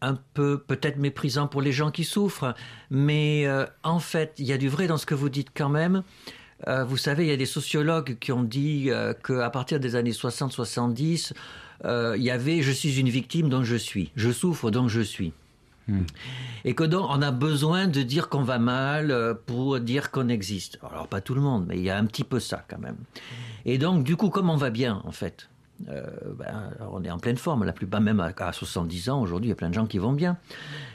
[0.00, 2.54] un peu peut-être méprisant pour les gens qui souffrent.
[2.90, 5.70] Mais euh, en fait, il y a du vrai dans ce que vous dites quand
[5.70, 6.02] même.
[6.68, 9.96] Euh, vous savez, il y a des sociologues qui ont dit euh, qu'à partir des
[9.96, 11.32] années 60-70,
[11.84, 15.00] euh, il y avait je suis une victime donc je suis, je souffre donc je
[15.00, 15.32] suis.
[16.64, 20.28] Et que donc on a besoin de dire qu'on va mal euh, pour dire qu'on
[20.28, 20.78] existe.
[20.88, 22.96] Alors pas tout le monde, mais il y a un petit peu ça quand même.
[23.64, 25.48] Et donc du coup, comme on va bien en fait,
[25.88, 26.06] euh,
[26.38, 27.64] ben, on est en pleine forme.
[27.64, 29.98] La plupart, même à, à 70 ans aujourd'hui, il y a plein de gens qui
[29.98, 30.38] vont bien.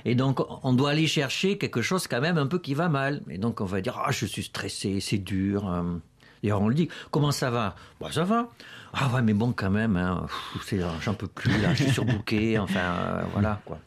[0.06, 3.22] Et donc on doit aller chercher quelque chose quand même un peu qui va mal.
[3.30, 5.84] Et donc on va dire ah je suis stressé, c'est dur.
[6.40, 6.44] Euh.
[6.44, 6.90] D'ailleurs on le dit.
[7.12, 7.76] Comment ça va?
[8.02, 8.50] Bah ça va.
[8.94, 9.98] Ah ouais mais bon quand même.
[9.98, 10.26] hein,
[11.04, 11.74] J'en peux plus là.
[11.76, 12.58] Je suis surbooké.
[12.60, 13.80] Enfin euh, voilà quoi.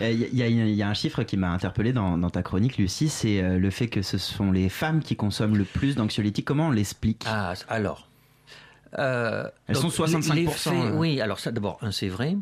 [0.00, 2.42] Il y, a- y a- y a un chiffre qui m'a interpellé dans, dans ta
[2.42, 5.94] chronique, Lucie, c'est euh, le fait que ce sont les femmes qui consomment le plus
[5.96, 6.44] d'anxiolytiques.
[6.44, 7.24] Comment on l'explique?
[7.26, 8.08] Ah, alors.
[8.98, 10.92] Euh, Elles donc, sont les- 65%, les faits- euh.
[10.96, 12.36] oui, alors ça, d'abord, un, c'est vrai.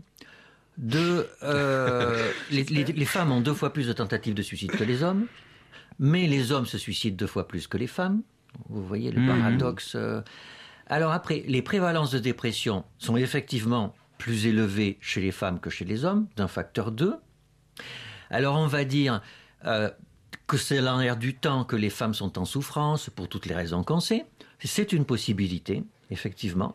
[0.78, 4.84] Deux, euh, les, les- les femmes ont deux fois plus de tentatives de suicide que
[4.84, 5.26] les hommes,
[5.98, 8.22] mais les hommes se suicident deux fois plus que les femmes.
[8.68, 9.26] Vous voyez le Mhm.
[9.28, 9.94] paradoxe.
[9.94, 10.20] euh.
[10.86, 15.84] Alors après, les prévalences de dépression sont effectivement plus élevées chez les femmes que chez
[15.84, 17.14] les hommes, d'un facteur 2.
[18.30, 19.20] Alors on va dire
[19.64, 19.90] euh,
[20.46, 23.84] que c'est l'air du temps que les femmes sont en souffrance pour toutes les raisons
[23.84, 24.24] qu'on sait.
[24.64, 26.74] C'est une possibilité, effectivement,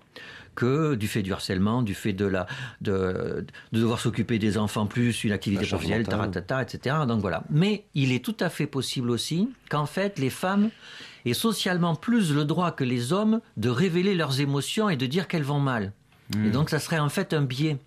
[0.56, 2.46] que du fait du harcèlement, du fait de la
[2.82, 6.96] de, de devoir s'occuper des enfants plus une activité professionnelle, taratata, etc.
[7.08, 7.44] Donc voilà.
[7.50, 10.70] Mais il est tout à fait possible aussi qu'en fait les femmes
[11.26, 15.28] aient socialement plus le droit que les hommes de révéler leurs émotions et de dire
[15.28, 15.94] qu'elles vont mal.
[16.46, 17.78] Et donc ça serait en fait un biais.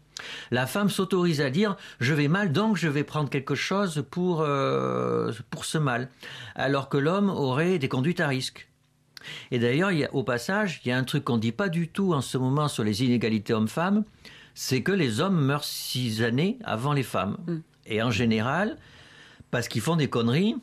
[0.51, 4.43] La femme s'autorise à dire je vais mal donc je vais prendre quelque chose pour
[4.43, 6.09] euh, pour ce mal,
[6.55, 8.69] alors que l'homme aurait des conduites à risque.
[9.51, 11.69] Et d'ailleurs, il y a- au passage, il y a un truc qu'on dit pas
[11.69, 14.05] du tout en ce moment sur les inégalités hommes-femmes,
[14.55, 17.37] c'est que les hommes meurent six années avant les femmes.
[17.87, 18.77] Et en général,
[19.51, 20.57] parce qu'ils font des conneries,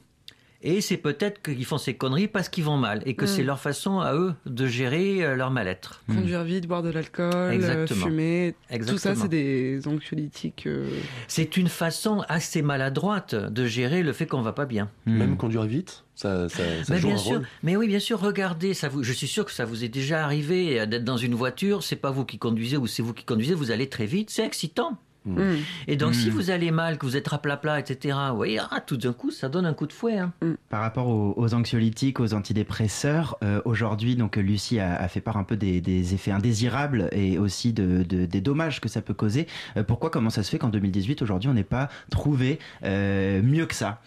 [0.63, 3.27] et c'est peut-être qu'ils font ces conneries parce qu'ils vont mal, et que Mm.
[3.27, 6.01] c'est leur façon à eux de gérer euh, leur mal-être.
[6.07, 8.05] Conduire vite, boire de l'alcool, euh, Exactement.
[8.07, 8.55] fumer.
[8.87, 10.63] Tout ça, c'est des anxiolytiques.
[10.67, 10.87] euh,
[11.27, 14.89] C'est une façon assez maladroite de gérer le fait qu'on va pas bien.
[15.05, 17.47] Même conduire vite, ça, ça, ça Mais joue bien un sûr, rôle.
[17.63, 18.19] mais oui, bien sûr.
[18.19, 21.35] Regardez, ça vous, je suis sûr que ça vous est déjà arrivé d'être dans une
[21.35, 21.83] voiture.
[21.83, 23.53] C'est pas vous qui conduisez ou c'est vous qui conduisez.
[23.53, 24.29] Vous allez très vite.
[24.29, 24.97] C'est excitant.
[25.25, 25.55] Mm.
[25.87, 26.33] Et donc, si Mm.
[26.33, 28.17] vous allez mal, que vous êtes raplapla, etc.
[28.31, 30.17] Vous voyez, ah, tout d'un coup, ça donne un coup de fouet.
[30.17, 30.33] hein.
[30.69, 35.37] Par rapport aux, aux anxiolytiques, aux antidépresseurs, euh, aujourd'hui, donc Lucie a, a fait part
[35.37, 39.13] un peu des, des effets indésirables et aussi de, de- des dommages que ça peut
[39.13, 39.47] causer.
[39.77, 43.65] Euh, pourquoi, comment ça se fait qu'en 2018, aujourd'hui, on n'ait pas trouvé euh, mieux
[43.65, 44.01] que ça?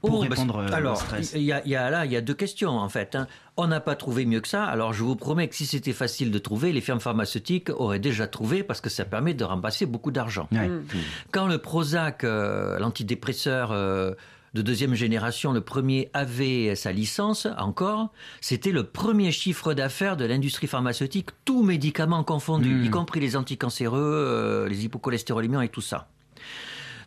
[0.00, 2.04] Pour Oh, répondre c'est- euh, alors, au stress il y a, il y a là,
[2.06, 3.14] il y a deux questions en fait.
[3.14, 3.26] hein.
[3.56, 4.64] On n'a pas trouvé mieux que ça.
[4.64, 8.26] Alors, je vous promets que si c'était facile de trouver, les firmes pharmaceutiques auraient déjà
[8.26, 10.46] trouvé parce que ça permet de remplacer beaucoup d'argent.
[10.52, 10.68] Ouais.
[10.68, 10.84] Mm.
[11.32, 14.12] Quand le Prozac, euh, l'antidépresseur euh,
[14.54, 20.24] de deuxième génération, le premier avait sa licence encore, c'était le premier chiffre d'affaires de
[20.26, 22.84] l'industrie pharmaceutique, tous médicaments confondus, Mm.
[22.84, 26.08] y compris les anticancéreux, euh, les hypocholestérolémiants et tout ça.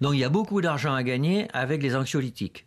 [0.02, 2.66] Donc il y a beaucoup d'argent à gagner avec les anxiolytiques.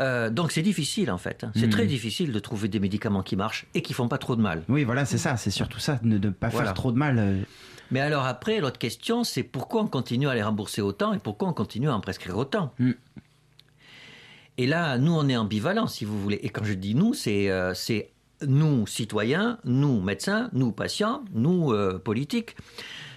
[0.00, 1.42] Euh, donc c'est difficile en fait.
[1.44, 1.50] hein.
[1.56, 1.70] C'est Mm.
[1.70, 4.62] très difficile de trouver des médicaments qui marchent et qui font pas trop de mal.
[4.68, 6.66] Oui, voilà, c'est ça, c'est surtout ça, ne, ne pas Voilà.
[6.66, 7.18] faire trop de mal.
[7.18, 7.42] euh.
[7.90, 11.48] Mais alors après, l'autre question, c'est pourquoi on continue à les rembourser autant et pourquoi
[11.48, 12.72] on continue à en prescrire autant?
[12.78, 12.92] Mm.
[14.58, 16.40] Et là, nous, on est ambivalents, si vous voulez.
[16.42, 17.72] Et quand je dis nous, c'est euh,
[18.46, 22.56] nous, citoyens, nous, médecins, nous, patients, nous, euh, politiques.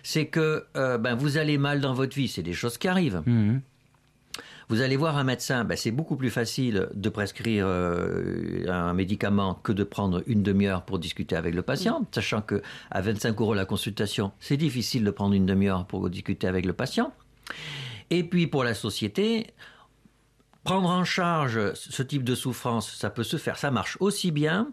[0.04, 3.22] C'est que euh, ben, vous allez mal dans votre vie, c'est des choses qui arrivent.
[3.26, 3.62] Mhm.
[4.70, 9.56] Vous allez voir un médecin, ben, c'est beaucoup plus facile de prescrire euh, un médicament
[9.56, 13.54] que de prendre une demi-heure pour discuter avec le patient, sachant que à 25 euros
[13.54, 17.14] la consultation, c'est difficile de prendre une demi-heure pour discuter avec le patient.
[18.10, 19.48] Et puis pour la société,
[20.64, 24.72] prendre en charge ce type de souffrance, ça peut se faire, ça marche aussi bien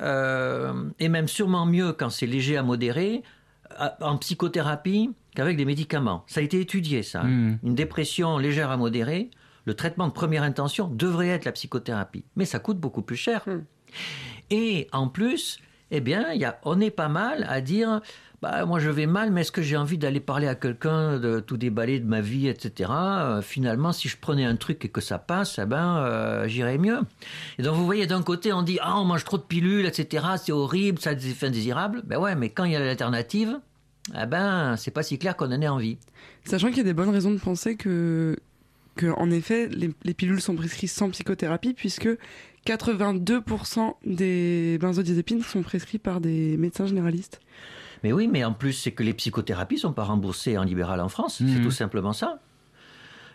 [0.00, 3.22] euh, et même sûrement mieux quand c'est léger à modéré,
[4.00, 6.24] en psychothérapie qu'avec des médicaments.
[6.26, 7.22] Ça a été étudié, ça.
[7.22, 7.58] Mm.
[7.62, 9.30] Une dépression légère à modérée,
[9.64, 12.24] le traitement de première intention devrait être la psychothérapie.
[12.36, 13.44] Mais ça coûte beaucoup plus cher.
[14.50, 18.00] Et en plus, eh bien, il y a, on est pas mal à dire,
[18.40, 21.40] bah, moi je vais mal, mais est-ce que j'ai envie d'aller parler à quelqu'un, de
[21.40, 22.90] tout déballer de ma vie, etc.
[22.92, 26.78] Euh, finalement, si je prenais un truc et que ça passe, eh ben, euh, j'irais
[26.78, 27.00] mieux.
[27.58, 30.24] Et donc, vous voyez, d'un côté, on dit, ah, on mange trop de pilules, etc.
[30.40, 32.02] C'est horrible, ça a des effets indésirables.
[32.04, 33.58] Ben ouais, mais quand il y a l'alternative,
[34.14, 35.98] eh ben, c'est pas si clair qu'on en ait envie.
[36.44, 38.36] Sachant qu'il y a des bonnes raisons de penser que,
[38.94, 42.08] que en effet, les, les pilules sont prescrites sans psychothérapie, puisque
[42.66, 47.40] 82% des benzodiazépines sont prescrits par des médecins généralistes.
[48.04, 51.08] Mais oui, mais en plus, c'est que les psychothérapies sont pas remboursées en libéral en
[51.08, 51.36] France.
[51.38, 51.62] C'est Mhm.
[51.64, 52.38] tout simplement ça.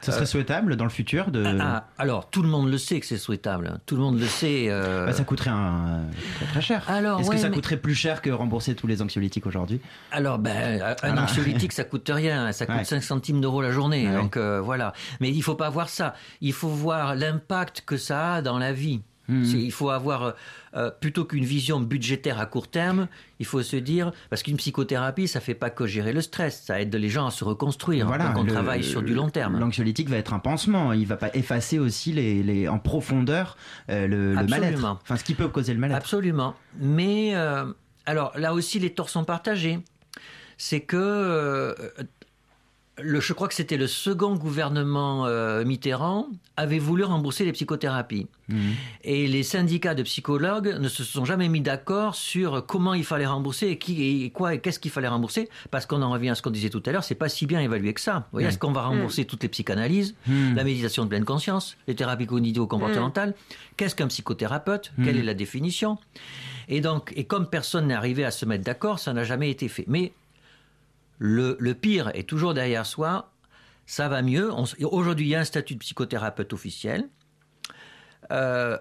[0.02, 1.46] Ça serait Euh, souhaitable dans le futur de.
[1.62, 3.80] Ah, alors, tout le monde le sait que c'est souhaitable.
[3.86, 4.66] Tout le monde le sait.
[4.70, 6.02] euh, Bah, ça coûterait un,
[6.36, 6.84] très, très cher.
[6.90, 9.80] Alors, Est-ce ouais, que ça mais- coûterait plus cher que rembourser tous les anxiolytiques aujourd'hui?
[10.12, 11.24] Alors, ben, un Voilà.
[11.24, 12.52] anxiolytique, ça coûte rien.
[12.52, 12.84] Ça coûte Ouais.
[12.84, 14.06] 5 centimes d'euros la journée.
[14.10, 14.14] Ouais.
[14.14, 14.92] Donc, euh, voilà.
[15.22, 16.16] Mais il faut pas voir ça.
[16.42, 19.02] Il faut voir l'impact que ça a dans la vie.
[19.30, 20.32] C'est- Il faut avoir, euh,
[20.76, 23.08] euh, plutôt qu'une vision budgétaire à court terme,
[23.40, 26.82] il faut se dire, parce qu'une psychothérapie, ça fait pas que gérer le stress, ça
[26.82, 28.06] aide les gens à se reconstruire.
[28.08, 29.58] Donc, on le- travaille sur du long terme.
[29.60, 30.92] L'anxiolytique va être un pansement.
[30.92, 33.56] Il va pas effacer aussi les, les- en profondeur
[33.90, 34.84] euh, le, le mal-être.
[35.02, 35.98] Enfin, ce qui peut causer le mal-être.
[35.98, 36.54] Absolument.
[36.80, 37.66] Mais euh,
[38.06, 39.80] alors là aussi, les torts sont partagés.
[40.58, 41.74] C'est que euh,
[43.02, 46.28] le, je crois que c'était le second gouvernement euh, Mitterrand
[46.58, 48.28] avait voulu rembourser les psychothérapies.
[48.50, 48.58] Mhm.
[49.04, 53.26] Et les syndicats de psychologues ne se sont jamais mis d'accord sur comment il fallait
[53.26, 56.36] rembourser et qui et quoi et qu'est-ce qu'il fallait rembourser parce qu'on en revient à
[56.36, 58.20] ce qu'on disait tout à l'heure, c'est pas si bien évalué que ça.
[58.20, 58.50] Vous voyez, Ouais.
[58.52, 63.34] est-ce qu'on va rembourser toutes les psychanalyses, la méditation de pleine conscience, les thérapies cognitivo-comportementales
[63.78, 65.98] Qu'est-ce qu'un psychothérapeute Quelle est la définition
[66.70, 69.68] Et donc, et comme personne n'est arrivé à se mettre d'accord, ça n'a jamais été
[69.68, 69.86] fait.
[69.88, 70.12] Mais
[71.20, 73.32] le, le pire est toujours derrière soi.
[73.86, 74.52] Ça va mieux.
[74.82, 77.10] Aujourd'hui, il y a un statut de psychothérapeute officiel.
[78.32, 78.78] Euh,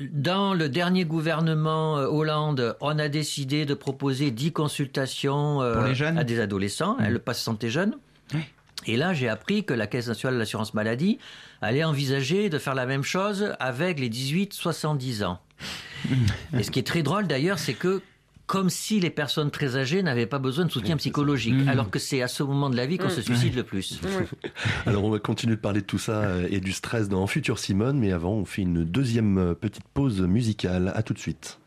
[0.00, 5.84] dans le dernier gouvernement euh, Hollande, on a décidé de proposer 10 consultations euh, Pour
[5.84, 7.96] les jeunes à des adolescents, hein, le pass santé jeune.
[8.86, 11.18] Et là, j'ai appris que la Caisse nationale de l'assurance maladie
[11.60, 15.38] allait envisager de faire la même chose avec les 18-70 ans.
[16.56, 18.00] Et ce qui est très drôle d'ailleurs, c'est que
[18.50, 21.68] comme si les personnes très âgées n'avaient pas besoin de soutien psychologique, Mmh.
[21.68, 23.10] alors que c'est à ce moment de la vie qu'on Mmh.
[23.10, 24.00] se suicide le plus.
[24.86, 27.60] Alors on va continuer de parler de tout ça euh, et du stress dans Futur
[27.60, 30.90] Simone, mais avant on fait une deuxième euh, petite pause musicale.
[30.96, 31.59] À tout de suite.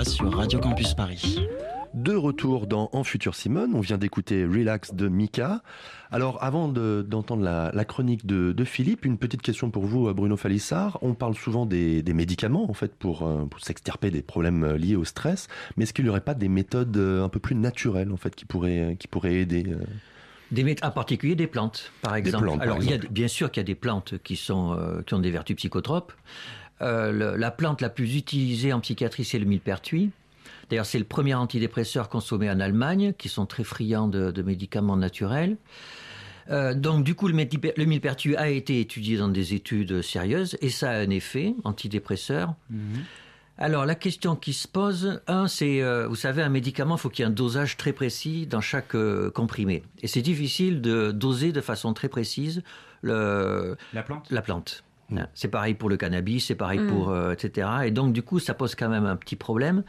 [0.00, 1.40] Mois sur Radio Campus Paris.
[1.92, 5.60] De retour dans En Futur Simone, on vient d'écouter Relax de Mika.
[6.10, 10.12] Alors avant de- d'entendre la, la chronique de, de Philippe, une petite question pour vous
[10.14, 10.98] Bruno Falissard.
[11.02, 14.78] On parle souvent des, des médicaments en fait pour, euh, pour s'extirper des problèmes euh,
[14.78, 17.54] liés au stress, mais est-ce qu'il n'y aurait pas des méthodes euh, un peu plus
[17.56, 19.84] naturelles en fait qui pourraient, qui pourraient aider euh,
[20.50, 22.44] Des en particulier des plantes, par exemple.
[22.44, 23.12] plantes, par Alors, il y a, exemple.
[23.12, 26.12] bien sûr qu'il y a des plantes qui, sont, euh, qui ont des vertus psychotropes.
[26.82, 30.10] Euh, le- la plante la plus utilisée en psychiatrie, c'est le millepertuis.
[30.70, 34.96] D'ailleurs, c'est le premier antidépresseur consommé en Allemagne, qui sont très friands de, de médicaments
[34.96, 35.56] naturels.
[36.48, 40.70] Euh, donc, du coup, le, le millepertuis a été étudié dans des études sérieuses et
[40.70, 42.54] ça a un effet antidépresseur.
[43.58, 47.10] Alors, la question qui se pose, un, c'est, euh, vous savez, un médicament, il faut
[47.10, 49.82] qu'il y ait un dosage très précis dans chaque euh, comprimé.
[50.02, 52.62] Et c'est difficile de doser de façon très précise
[53.02, 54.30] le, la plante?
[54.30, 54.82] La plante.
[55.34, 56.86] C'est pareil pour le cannabis, c'est pareil Mm.
[56.88, 57.68] pour, euh, etc.
[57.86, 59.82] Et donc, du coup, ça pose quand même un petit problème.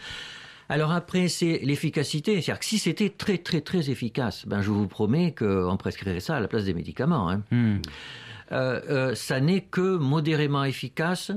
[0.70, 2.42] Alors après, c'est l'efficacité.
[2.42, 6.38] C'est-à-dire que si c'était très, très, très efficace, ben, je vous promets qu'on prescrirait ça
[6.38, 7.30] à la place des médicaments.
[7.30, 7.42] hein.
[7.52, 7.78] Hmm.
[8.54, 11.32] Euh, euh, ça n'est que modérément efficace,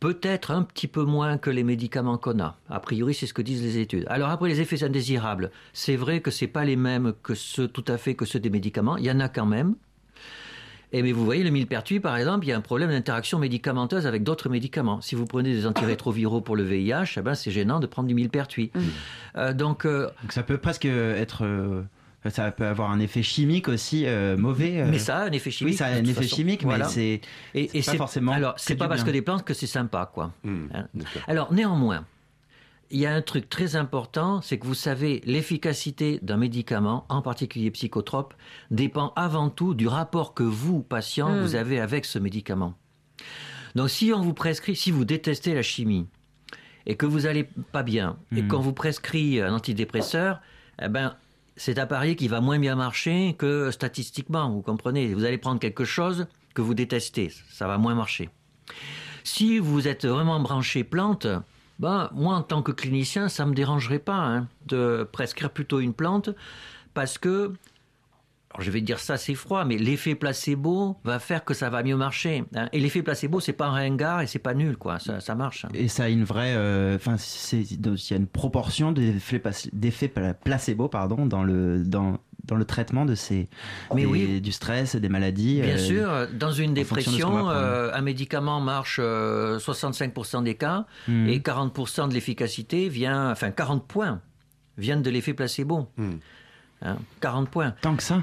[0.00, 2.56] peut-être un petit peu moins que les médicaments qu'on a.
[2.70, 4.04] A priori, c'est ce que disent les études.
[4.08, 7.84] Alors après, les effets indésirables, c'est vrai que c'est pas les mêmes que ceux, tout
[7.88, 8.96] à fait que ceux des médicaments.
[8.96, 9.74] Il y en a quand même.
[10.92, 14.06] Et mais vous voyez, le millepertuis, par exemple, il y a un problème d'interaction médicamenteuse
[14.06, 15.00] avec d'autres médicaments.
[15.02, 18.14] Si vous prenez des antirétroviraux pour le VIH, eh ben, c'est gênant de prendre du
[18.14, 18.70] millepertuis.
[19.36, 21.44] Euh, donc, euh, Donc ça peut presque être.
[21.44, 21.82] euh,
[22.30, 24.80] ça peut avoir un effet chimique aussi euh, mauvais.
[24.80, 24.88] euh.
[24.90, 25.72] Mais ça a un effet chimique.
[25.74, 26.36] Oui, ça a un effet façon.
[26.36, 26.86] chimique, Voilà.
[26.86, 27.20] mais c'est
[27.54, 28.32] Et, pas forcément.
[28.32, 30.32] Alors, c'est pas parce que des plantes que c'est sympa, quoi.
[30.46, 30.86] Hein.
[31.26, 32.04] Alors, néanmoins,
[32.90, 37.20] il y a un truc très important, c'est que vous savez, l'efficacité d'un médicament, en
[37.22, 38.34] particulier psychotrope,
[38.70, 41.40] dépend avant tout du rapport que vous, patient, Mm.
[41.42, 42.74] vous avez avec ce médicament.
[43.74, 46.06] Donc, si on vous prescrit, si vous détestez la chimie
[46.86, 48.48] et que vous allez pas bien et Mm.
[48.48, 50.40] qu'on vous prescrit un antidépresseur,
[50.80, 51.14] eh ben,
[51.56, 55.12] c'est à parier qu'il va moins bien marcher que statistiquement, vous comprenez?
[55.12, 58.30] Vous allez prendre quelque chose que vous détestez, ça va moins marcher.
[59.24, 61.26] Si vous êtes vraiment branché plante,
[61.78, 65.94] ben, moi en tant que clinicien, ça me dérangerait pas hein, de prescrire plutôt une
[65.94, 66.30] plante
[66.94, 67.52] parce que,
[68.50, 71.82] alors je vais dire ça c'est froid, mais l'effet placebo va faire que ça va
[71.82, 72.44] mieux marcher.
[72.54, 72.68] hein.
[72.72, 74.98] Et l'effet placebo, c'est pas un ringard et c'est pas nul, quoi.
[74.98, 75.64] Ça, ça marche.
[75.66, 75.68] hein.
[75.74, 76.54] Et ça a une vraie.
[76.56, 77.78] euh, Enfin, c'est- il
[78.10, 80.08] y a une proportion d'effets
[80.42, 83.48] placebo pardon, dans, le, dans, dans le traitement de ces,
[83.94, 84.40] Mais des- oui.
[84.40, 85.60] du stress, des maladies.
[85.60, 90.86] Bien euh, sûr, dans une de dépression, euh, un médicament marche euh, 65% des cas
[91.06, 91.28] Mhm.
[91.28, 94.22] et 40% de l'efficacité vient, enfin 40 points
[94.78, 95.88] viennent de l'effet placebo.
[96.80, 97.74] Hein, 40 points.
[97.82, 98.22] Tant que ça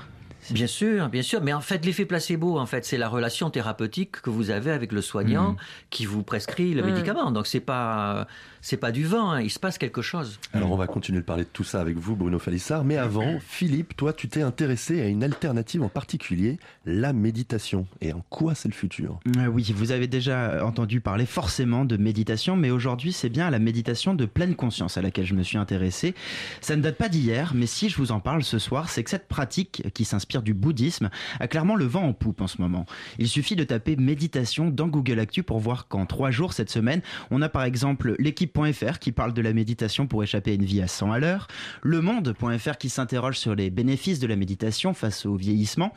[0.51, 4.21] Bien sûr, bien sûr, mais en fait l'effet placebo, en fait, c'est la relation thérapeutique
[4.21, 5.57] que vous avez avec le soignant Mhm.
[5.89, 7.31] qui vous prescrit le médicament.
[7.31, 8.27] Donc c'est pas
[8.65, 10.39] c'est pas du vent, hein, il se passe quelque chose.
[10.51, 12.83] Alors on va continuer de parler de tout ça avec vous, Bruno Falissard.
[12.83, 17.85] Mais avant, Philippe, toi, tu t'es intéressé à une alternative en particulier, la méditation.
[18.01, 19.19] Et en quoi c'est le futur?
[19.37, 23.59] Euh, oui, vous avez déjà entendu parler forcément de méditation, mais aujourd'hui c'est bien la
[23.59, 26.15] méditation de pleine conscience à laquelle je me suis intéressé.
[26.59, 29.11] Ça ne date pas d'hier, mais si je vous en parle ce soir, c'est que
[29.11, 32.87] cette pratique, qui s'inspire du bouddhisme, a clairement le vent en poupe en ce moment.
[33.19, 37.03] Il suffit de taper méditation dans Google Actu pour voir qu'en trois jours cette semaine,
[37.29, 38.15] on a par exemple
[38.63, 41.47] l'équipe.fr qui parle de la méditation pour échapper à une vie à 100 à l'heure,
[41.81, 45.93] le monde.fr qui s'interroge sur les bénéfices de la méditation face au vieillissement,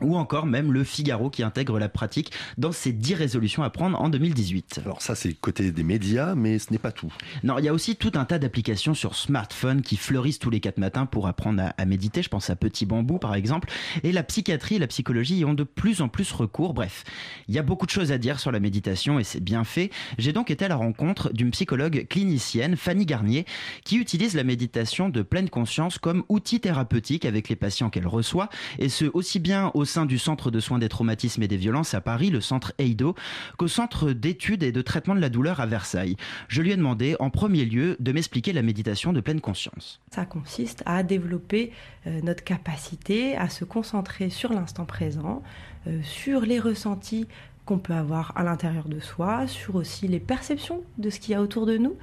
[0.00, 4.00] ou encore même le Figaro qui intègre la pratique dans ses 10 résolutions à prendre
[4.00, 4.80] en 2018.
[4.84, 7.12] Alors ça c'est côté des médias, mais ce n'est pas tout.
[7.42, 10.60] Non, il y a aussi tout un tas d'applications sur smartphone qui fleurissent tous les
[10.60, 12.22] quatre matins pour apprendre à, à méditer.
[12.22, 13.68] Je pense à Petit Bambou par exemple.
[14.02, 16.74] Et la psychiatrie et la psychologie y ont de plus en plus recours.
[16.74, 17.04] Bref,
[17.48, 19.90] il y a beaucoup de choses à dire sur la méditation et c'est bien fait.
[20.18, 23.46] J'ai donc été à la rencontre d'une psychologue clinicienne, Fanny Garnier,
[23.84, 28.48] qui utilise la méditation de pleine conscience comme outil thérapeutique avec les patients qu'elle reçoit,
[28.78, 31.94] et ce aussi bien au sein du centre de soins des traumatismes et des violences
[31.94, 33.14] à Paris, le centre EIDO,
[33.56, 36.16] qu'au centre d'études et de traitement de la douleur à Versailles.
[36.48, 40.00] Je lui ai demandé en premier lieu de m'expliquer la méditation de pleine conscience.
[40.10, 41.72] Ça consiste à développer
[42.06, 45.42] euh, notre capacité à se concentrer sur l'instant présent,
[45.86, 47.26] euh, sur les ressentis
[47.64, 51.34] qu'on peut avoir à l'intérieur de soi, sur aussi les perceptions de ce qu'il y
[51.34, 51.96] a autour de nous,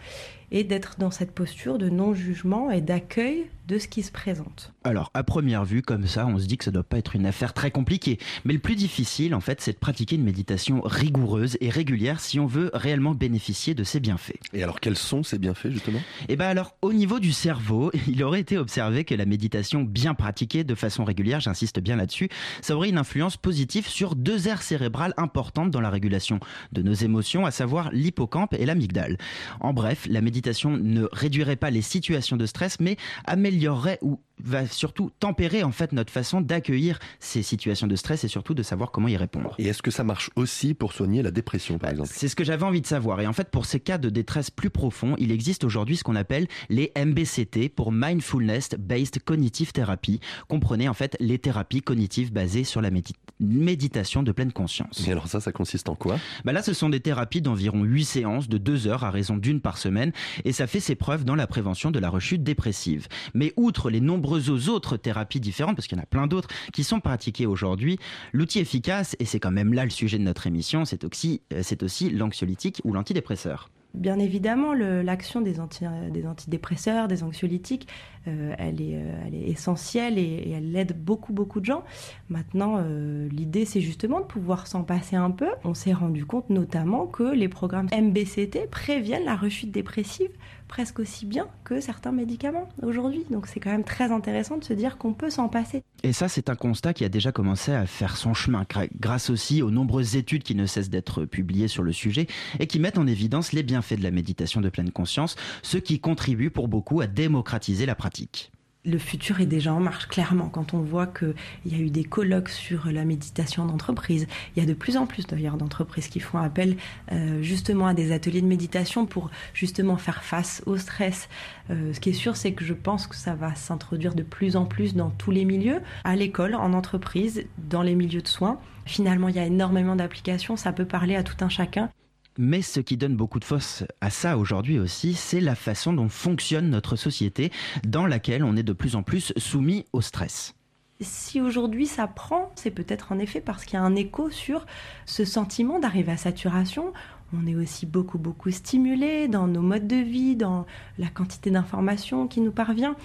[0.51, 4.73] et d'être dans cette posture de non-jugement et d'accueil de ce qui se présente.
[4.83, 7.25] Alors, à première vue, comme ça, on se dit que ça doit pas être une
[7.25, 8.19] affaire très compliquée.
[8.43, 12.39] Mais le plus difficile, en fait, c'est de pratiquer une méditation rigoureuse et régulière si
[12.39, 14.37] on veut réellement bénéficier de ses bienfaits.
[14.51, 16.01] Et alors, quels sont ces bienfaits, justement?
[16.27, 20.13] Eh ben alors, au niveau du cerveau, il aurait été observé que la méditation bien
[20.13, 22.27] pratiquée de façon régulière, j'insiste bien là-dessus,
[22.61, 26.39] ça aurait une influence positive sur deux aires cérébrales importantes dans la régulation
[26.73, 29.17] de nos émotions, à savoir l'hippocampe et l'amygdale.
[29.61, 33.52] En bref, la méditation ne réduirait pas les situations de stress, mais améliorerait
[34.01, 38.53] ou va surtout tempérer en fait notre façon d'accueillir ces situations de stress et surtout
[38.53, 39.55] de savoir comment y répondre.
[39.57, 42.09] Et est-ce que ça marche aussi pour soigner la dépression, par exemple?
[42.13, 43.21] C'est ce que j'avais envie de savoir.
[43.21, 46.15] Et en fait, pour ces cas de détresse plus profonds, il existe aujourd'hui ce qu'on
[46.15, 50.19] appelle les MBCT pour Mindfulness Based Cognitive Therapy.
[50.47, 55.07] Comprenez en fait les thérapies cognitives basées sur la médi- méditation de pleine conscience.
[55.07, 56.17] Et alors ça, ça consiste en quoi?
[56.45, 59.61] Bah là, ce sont des thérapies d'environ 8 séances de 2 heures à raison d'une
[59.61, 60.11] par semaine
[60.45, 63.07] et ça fait ses preuves dans la prévention de la rechute dépressive.
[63.33, 64.01] Mais outre les
[64.33, 67.99] nombreuses autres thérapies différentes, parce qu'il y en a plein d'autres qui sont pratiquées aujourd'hui,
[68.31, 71.61] l'outil efficace, et c'est quand même là le sujet de notre émission, c'est aussi, euh,
[71.81, 73.69] aussi l'anxiolytique ou l'antidépresseur.
[73.93, 77.87] Bien évidemment, l'action des, anti- des antidépresseurs, des anxiolytiques,
[78.27, 81.83] euh, elle, est, euh, elle est essentielle et, et elle aide beaucoup, beaucoup de gens.
[82.27, 85.47] Maintenant, euh, l'idée, c'est justement de pouvoir s'en passer un peu.
[85.63, 90.31] On s'est rendu compte notamment que les programmes MBCT préviennent la rechute dépressive
[90.67, 93.25] presque aussi bien que certains médicaments aujourd'hui.
[93.29, 95.83] Donc c'est quand même très intéressant de se dire qu'on peut s'en passer.
[96.05, 98.65] Et ça, c'est un constat qui a déjà commencé à faire son chemin,
[98.99, 102.27] grâce aussi aux nombreuses études qui ne cessent d'être publiées sur le sujet
[102.59, 106.01] et qui mettent en évidence les bienfaits de la méditation de pleine conscience, ce qui
[106.01, 108.52] contribue pour beaucoup à démocratiser la pratique.
[108.85, 110.49] Le futur est déjà en marche, clairement.
[110.49, 111.33] Quand on voit qu'il
[111.65, 115.05] y a eu des colloques sur la méditation d'entreprise, il y a de plus en
[115.05, 116.75] plus d'ailleurs d'entreprises qui font appel
[117.11, 121.29] euh, justement à des ateliers de méditation pour justement faire face au stress.
[121.69, 124.57] Euh, ce qui est sûr, c'est que je pense que ça va s'introduire de plus
[124.57, 128.59] en plus dans tous les milieux, à l'école, en entreprise, dans les milieux de soins.
[128.85, 131.89] Finalement, il y a énormément d'applications, ça peut parler à tout un chacun.
[132.37, 136.09] Mais ce qui donne beaucoup de force à ça aujourd'hui aussi, c'est la façon dont
[136.09, 137.51] fonctionne notre société,
[137.85, 140.55] dans laquelle on est de plus en plus soumis au stress.
[140.99, 144.65] Si aujourd'hui ça prend, c'est peut-être en effet parce qu'il y a un écho sur
[145.05, 146.93] ce sentiment d'arriver à saturation.
[147.35, 150.65] On est aussi beaucoup, beaucoup stimulé dans nos modes de vie, dans
[150.99, 152.95] la quantité d'informations qui nous parvient.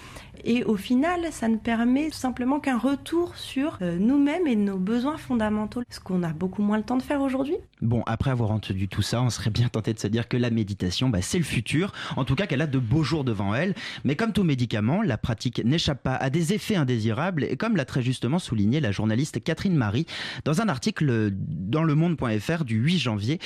[0.44, 5.16] Et au final, ça ne permet simplement qu'un retour sur euh, nous-mêmes et nos besoins
[5.16, 7.56] fondamentaux, ce qu'on a beaucoup moins le temps de faire aujourd'hui.
[7.80, 10.50] Bon, après avoir entendu tout ça, on serait bien tenté de se dire que la
[10.50, 11.92] méditation, bah, c'est le futur.
[12.16, 13.74] En tout cas, qu'elle a de beaux jours devant elle.
[14.04, 17.44] Mais comme tout médicament, la pratique n'échappe pas à des effets indésirables.
[17.44, 20.06] Et comme l'a très justement souligné la journaliste Catherine Marie
[20.44, 23.38] dans un article dans le monde.fr du 8 janvier,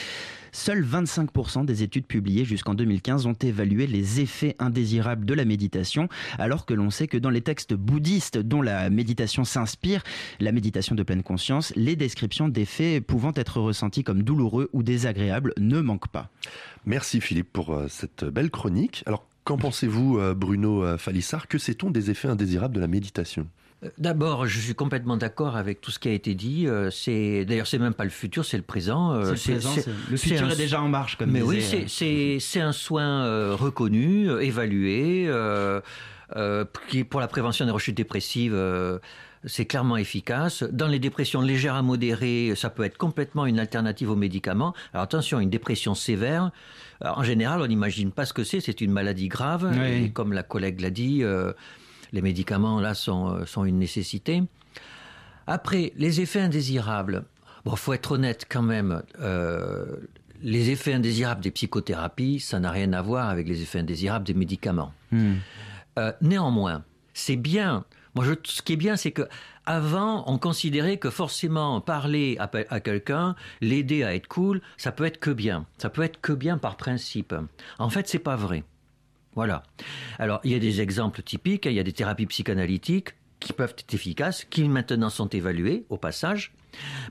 [0.53, 6.09] seuls 25% des études publiées jusqu'en 2015 ont évalué les effets indésirables de la méditation,
[6.39, 10.03] alors que l'on sait que dans les textes bouddhistes dont la méditation s'inspire,
[10.41, 15.55] la méditation de pleine conscience, les descriptions d'effets pouvant être ressentis comme douloureux ou désagréables
[15.59, 16.31] ne manquent pas.
[16.87, 19.03] Merci Philippe pour euh, cette belle chronique.
[19.07, 23.47] Alors, qu'en pensez-vous, euh, Bruno euh, Falissard Que sait-on des effets indésirables de la méditation?
[23.99, 26.67] D'abord, je suis complètement d'accord avec tout ce qui a été dit.
[26.69, 29.13] Euh, C'est d'ailleurs, c'est même pas le futur, c'est le présent.
[29.13, 29.33] Euh,
[30.11, 33.55] le futur un- est déjà en marche, comme Mais oui, disait, euh, c'est un soin
[33.55, 35.81] reconnu, évalué, euh,
[36.37, 38.55] euh, qui pour la prévention des rechutes dépressives.
[38.55, 38.99] euh,
[39.45, 40.63] c'est clairement efficace.
[40.63, 44.73] Dans les dépressions légères à modérées, ça peut être complètement une alternative aux médicaments.
[44.95, 46.53] Alors attention, une dépression sévère,
[47.01, 48.61] en général, on n'imagine pas ce que c'est.
[48.61, 49.69] C'est une maladie grave.
[49.77, 50.05] Oui.
[50.05, 51.53] Et comme la collègue l'a dit, euh,
[52.13, 54.43] les médicaments là sont, euh, sont une nécessité.
[55.47, 57.25] Après, les effets indésirables.
[57.65, 59.03] Bon, faut être honnête quand même.
[59.21, 59.97] euh,
[60.43, 64.35] les effets indésirables des psychothérapies, ça n'a rien à voir avec les effets indésirables des
[64.35, 64.93] médicaments.
[65.13, 65.35] Hmm.
[65.99, 66.83] Euh, néanmoins,
[67.15, 67.85] c'est bien.
[68.15, 69.23] Moi, je, ce qui est bien, c'est que
[69.67, 75.05] avant, on considérait que forcément parler à, à quelqu'un, l'aider à être cool, ça peut
[75.05, 75.67] être que bien.
[75.79, 77.35] Ça peut être que bien par principe.
[77.79, 78.65] En fait, c'est pas vrai.
[79.35, 79.63] Voilà.
[80.19, 81.67] Alors, il y a des exemples typiques.
[81.67, 85.97] Il y a des thérapies psychanalytiques qui peuvent être efficaces, qui maintenant sont évaluées au
[85.97, 86.53] passage,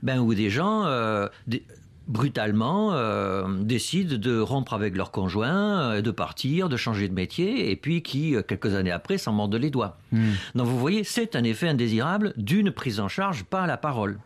[0.02, 1.64] ben, où des gens euh, des-
[2.08, 7.70] brutalement euh, décident de rompre avec leur conjoint, euh, de partir, de changer de métier,
[7.70, 9.98] et puis qui, quelques années après, s'en mordent les doigts.
[10.54, 14.18] Donc vous voyez, c'est un effet indésirable d'une prise en charge par la parole.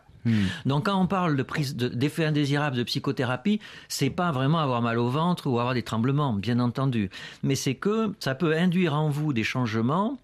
[0.65, 5.09] Donc quand on parle de- d'effets indésirables de psychothérapie, c'est pas vraiment avoir mal au
[5.09, 7.09] ventre ou avoir des tremblements, bien entendu,
[7.43, 10.17] mais c'est que ça peut induire en vous des changements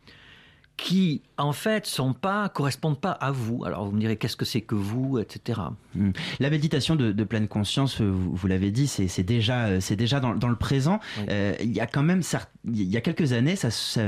[0.84, 3.64] qui en fait sont pas correspondent pas à vous.
[3.64, 5.62] Alors vous me direz qu'est-ce que c'est que vous, etc.
[5.96, 6.10] Hmm.
[6.42, 10.20] La méditation de, de pleine conscience, vous, vous l'avez dit, c'est déjà, euh, c'est déjà
[10.20, 11.00] dans, dans le présent.
[11.30, 12.22] Euh, Il y a quand même,
[12.66, 14.02] il y a quelques années, ça, ça-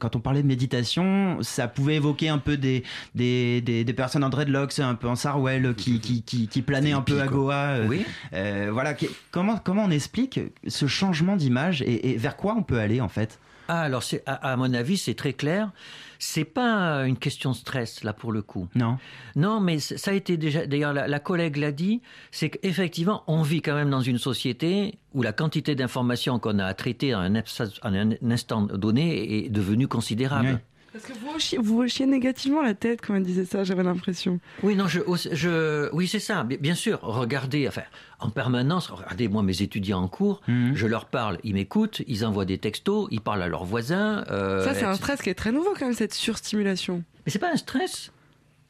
[0.00, 2.82] quand on parlait de méditation, ça pouvait évoquer un peu des,
[3.14, 6.92] des, des, des personnes en dreadlocks, un peu en sarwell, qui, qui, qui, qui planaient
[6.92, 7.54] un peu à Goa.
[7.76, 8.04] euh, Oui.
[8.32, 8.94] euh, voilà.
[9.30, 13.08] Comment, comment on explique ce changement d'image et, et vers quoi on peut aller en
[13.08, 13.38] fait?
[13.68, 15.70] Ah, alors à, à mon avis c'est très clair.
[16.18, 18.66] C'est pas une question de stress là pour le coup.
[18.74, 18.98] Non.
[19.36, 20.66] Non, mais ça a été déjà.
[20.66, 22.00] D'ailleurs, la, la collègue l'a dit.
[22.32, 26.64] C'est qu'effectivement, on vit quand même dans une société où la quantité d'informations qu'on a
[26.64, 27.42] à traiter en un,
[27.84, 30.60] un instant donné est devenue considérable.
[31.00, 34.40] Parce que vous hochiez, vous hochiez négativement la tête quand elle disait ça, j'avais l'impression.
[34.62, 35.00] Oui, non, je,
[35.32, 36.42] je, oui, c'est ça.
[36.44, 37.82] Bien sûr, regardez, enfin,
[38.18, 40.74] en permanence, regardez, moi, mes étudiants en cours, Mhm.
[40.74, 44.24] je leur parle, ils m'écoutent, ils envoient des textos, ils parlent à leurs voisins.
[44.30, 47.04] euh, ça, c'est un stress qui est très nouveau quand même, cette surstimulation.
[47.26, 48.10] Mais c'est pas un stress.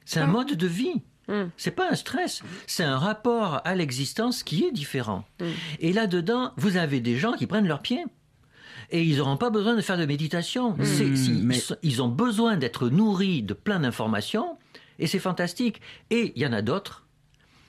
[0.05, 1.03] C'est un mode de vie.
[1.59, 2.43] C'est pas un stress.
[2.67, 5.25] C'est un rapport à l'existence qui est différent.
[5.81, 8.05] Et là-dedans, vous avez des gens qui prennent leurs pieds.
[8.91, 10.73] Et ils n'auront pas besoin de faire de méditation.
[10.73, 10.85] Mm.
[10.85, 14.57] C'est- si- mais- ils, ont besoin d'être nourris de plein d'informations.
[14.99, 15.81] Et c'est fantastique.
[16.11, 17.05] Et il y en a d'autres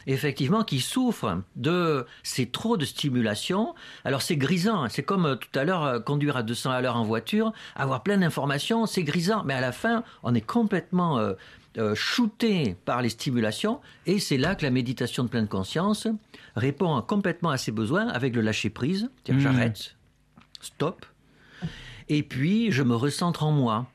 [0.07, 3.76] effectivement, qui souffrent de c'est trop de stimulation.
[4.05, 4.89] Alors c'est grisant, hein.
[4.89, 8.01] c'est comme euh, tout à l'heure euh, conduire à 200 à l'heure en voiture, avoir
[8.01, 11.34] plein d'informations, c'est grisant, mais à la fin, on est complètement euh,
[11.78, 16.07] euh, shooté par les stimulations, et c'est là que la méditation de pleine conscience
[16.55, 19.39] répond complètement à ses besoins avec le lâcher prise, Mhm.
[19.41, 19.95] j'arrête,
[20.62, 21.05] stop,
[22.10, 23.88] et puis je me recentre en moi.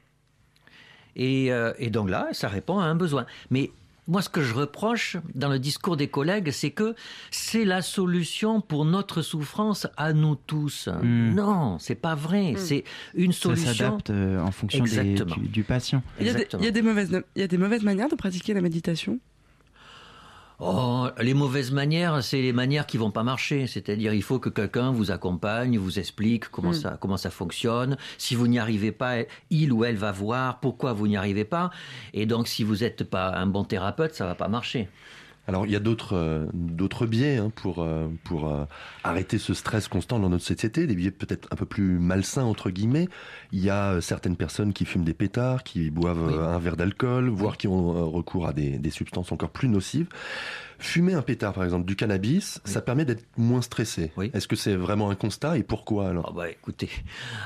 [1.17, 3.25] Et, euh, et donc là, ça répond à un besoin.
[3.51, 3.71] Mais
[4.09, 6.95] moi, ce que je reproche dans le discours des collègues, c'est que
[7.31, 10.89] c'est la solution pour notre souffrance à nous tous.
[11.03, 11.35] Mm.
[11.35, 12.55] Non, c'est pas vrai.
[12.59, 12.85] C'est
[13.15, 13.73] une Ça solution.
[13.73, 16.03] s'adapte euh, en fonction des- du, du patient.
[16.21, 18.09] Il y, a des, il y a des mauvaises, il y a des mauvaises manières
[18.09, 19.19] de pratiquer la méditation?
[20.67, 23.67] Oh, les mauvaises manières, c'est les manières qui vont pas marcher.
[23.67, 26.71] C'est-à-dire, il faut que quelqu'un vous accompagne, vous explique comment.
[26.71, 26.75] Mm.
[26.75, 27.99] ça comment ça fonctionne.
[28.17, 29.17] Si vous n'y arrivez pas,
[29.51, 31.71] il ou elle va voir pourquoi vous n'y arrivez pas.
[32.15, 34.89] Et donc, si vous n'êtes pas un bon thérapeute, ça va pas marcher.
[35.47, 38.65] Alors il y a d'autres euh, d'autres biais hein, pour euh, pour euh,
[39.03, 42.71] arrêter ce stress constant dans notre société, des biais peut-être un peu plus malsains entre
[42.71, 43.09] guillemets.
[43.53, 46.35] Il y a certaines personnes qui fument des pétards, qui boivent Oui.
[46.35, 50.09] un verre d'alcool, voire qui ont recours à des, des substances encore plus nocives.
[50.85, 54.13] Fumer un pétard par exemple, du cannabis, ça permet d'être moins stressé.
[54.35, 56.91] Est-ce que c'est vraiment un constat et pourquoi alors bah écoutez,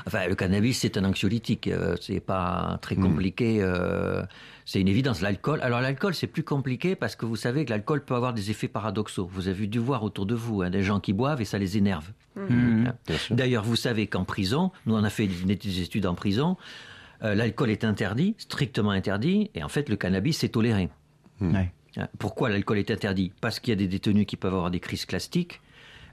[0.05, 1.67] Enfin, le cannabis, c'est un anxiolytique.
[1.67, 3.59] euh, c'est pas très compliqué.
[3.61, 4.23] euh,
[4.65, 5.21] c'est une évidence.
[5.21, 8.51] L'alcool, alors l'alcool, c'est plus compliqué parce que vous savez que l'alcool peut avoir des
[8.51, 9.29] effets paradoxaux.
[9.31, 11.77] Vous avez dû voir autour de vous hein, des gens qui boivent et ça les
[11.77, 12.09] énerve.
[12.35, 12.87] Mhm.
[13.09, 13.13] Hein.
[13.31, 16.57] D'ailleurs, vous savez qu'en prison, nous on a fait des des études en prison,
[17.23, 20.89] euh, l'alcool est interdit, strictement interdit, et en fait le cannabis est toléré.
[21.41, 21.71] Ouais.
[22.17, 23.31] Pourquoi l'alcool est interdit?
[23.41, 25.61] Parce qu'il y a des détenus qui peuvent avoir des crises clastiques,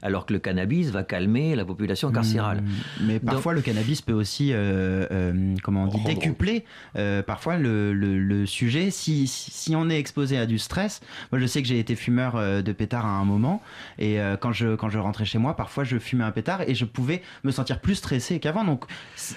[0.01, 2.61] alors que le cannabis va calmer la population carcérale.
[2.61, 7.57] Mm, Mais parfois, le cannabis peut aussi, euh, euh, comment on dit, décupler euh, parfois
[7.57, 8.91] le, le- le sujet.
[8.91, 11.95] Si, si, si on est exposé à du stress, moi je sais que j'ai été
[11.95, 13.61] fumeur de pétard à un moment,
[13.99, 16.75] et euh, quand, je, quand je rentrais chez moi, parfois je fumais un pétard et
[16.75, 18.63] je pouvais me sentir plus stressé qu'avant.
[18.63, 18.85] Donc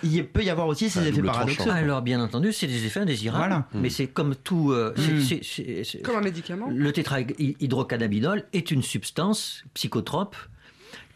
[0.03, 1.71] il peut y avoir aussi ces effets paradoxaux.
[1.71, 3.67] Alors bien entendu, c'est des effets indésirables, Voilà.
[3.75, 4.73] mais c'est comme tout.
[4.73, 5.21] euh, c'est- Mm.
[5.21, 6.69] c'est- c'est- c'est- Comme un médicament.
[6.71, 10.37] Le tétrahydrocannabinol est une substance psychotrope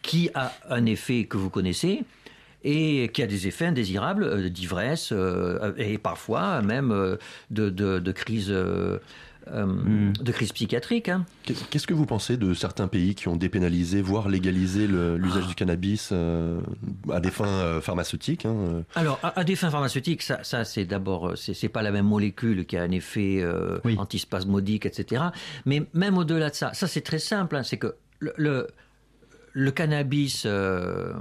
[0.05, 2.05] qui a un effet que vous connaissez
[2.63, 7.17] et qui a des effets indésirables euh, d'ivresse euh, et parfois même euh,
[7.51, 8.51] de, de, de crise.
[8.51, 8.99] euh,
[9.53, 11.11] euh, de crise psychiatrique.
[11.11, 11.27] hein.
[11.71, 16.09] Qu'est-ce que vous pensez de certains pays qui ont dépénalisé, voire légalisé l'usage du cannabis
[16.13, 16.61] euh,
[17.13, 20.87] à des fins euh, pharmaceutiques hein, Alors, à, à des fins pharmaceutiques, ça, ça c'est
[20.87, 25.25] d'abord, c'est pas la même molécule qui a un effet euh, antispasmodique, etc.
[25.67, 28.69] Mais même au-delà de ça, ça c'est très simple, hein, c'est que le, le,
[29.55, 31.15] le cannabis euh,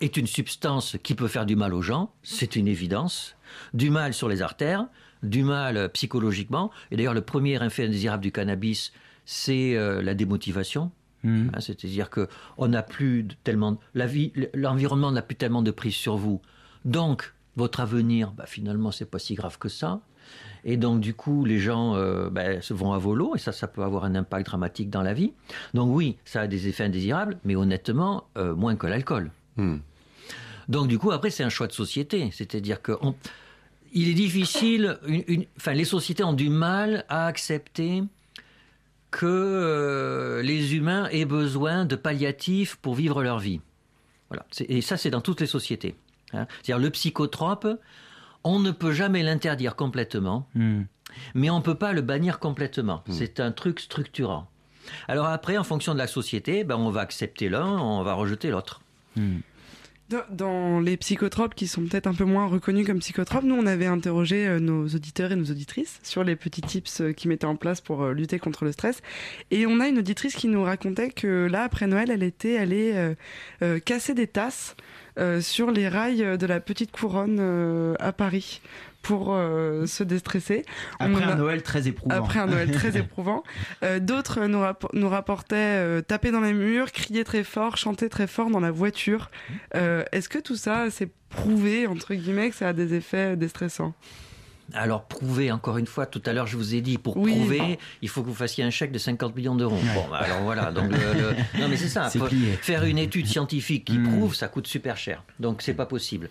[0.00, 3.36] est une substance qui peut faire du mal aux gens, c'est une évidence,
[3.72, 4.86] du mal sur les artères,
[5.22, 6.70] du mal euh, psychologiquement.
[6.90, 8.92] Et d'ailleurs, le premier effet indésirable du cannabis,
[9.24, 10.90] c'est euh, la démotivation.
[11.22, 11.52] Mhm.
[11.54, 15.94] Hein, C'est-à-dire que on n'a plus tellement la vie, l'environnement n'a plus tellement de prise
[15.94, 16.40] sur vous.
[16.84, 20.00] Donc votre avenir, bah, finalement, c'est pas si grave que ça.
[20.64, 23.66] Et donc du coup, les gens euh, bah, se vont à volo et ça, ça
[23.68, 25.32] peut avoir un impact dramatique dans la vie.
[25.74, 29.30] Donc oui, ça a des effets indésirables, mais honnêtement, euh, moins que l'alcool.
[30.68, 32.30] Donc du coup, après, c'est un choix de société.
[32.32, 33.14] C'est-à-dire que on-
[33.92, 34.98] il est difficile.
[35.06, 38.02] une- une- enfin, les sociétés ont du mal à accepter
[39.10, 43.60] que euh, les humains aient besoin de palliatifs pour vivre leur vie.
[44.28, 44.44] Voilà.
[44.68, 45.94] Et ça, c'est dans toutes les sociétés.
[46.34, 46.46] hein.
[46.62, 47.66] C'est-à-dire le psychotrope,
[48.50, 50.84] On ne peut jamais l'interdire complètement, Hmm.
[51.34, 53.02] mais on ne peut pas le bannir complètement.
[53.10, 54.48] C'est un truc structurant.
[55.06, 58.48] Alors après, en fonction de la société, ben, on va accepter l'un, on va rejeter
[58.50, 58.80] l'autre.
[60.08, 63.66] Dans, dans les psychotropes qui sont peut-être un peu moins reconnus comme psychotropes, nous on
[63.66, 67.44] avait interrogé euh, nos auditeurs et nos auditrices sur les petits tips euh, qu'ils mettaient
[67.44, 69.02] en place pour euh, lutter contre le stress.
[69.50, 72.92] Et on a une auditrice qui nous racontait que là, après Noël, elle était allée
[72.94, 73.14] euh,
[73.60, 74.82] euh, casser des tasses euh,
[75.40, 78.60] sur les rails de la petite couronne euh, à Paris
[79.02, 80.64] pour euh, se déstresser.
[80.98, 82.14] Après un Noël très éprouvant.
[82.14, 83.42] après un Noël très éprouvant.
[83.84, 88.08] Euh, D'autres nous, rapp- nous rapportaient euh, taper dans les murs, crier très fort, chanter
[88.08, 89.30] très fort dans la voiture.
[89.76, 93.94] Euh, Est-ce que tout ça, c'est prouvé, entre guillemets, que ça a des effets déstressants?
[94.74, 97.32] Alors prouver, encore une fois, tout à l'heure je vous ai dit, pour Oui.
[97.32, 99.78] prouver, il faut que vous fassiez un chèque de 50 millions d'euros.
[99.94, 102.10] Bon, bah, alors voilà, donc le- le- non mais c'est ça,
[102.60, 104.08] faire une étude scientifique qui Hmm.
[104.08, 106.28] prouve, ça coûte super cher, donc c'est pas possible.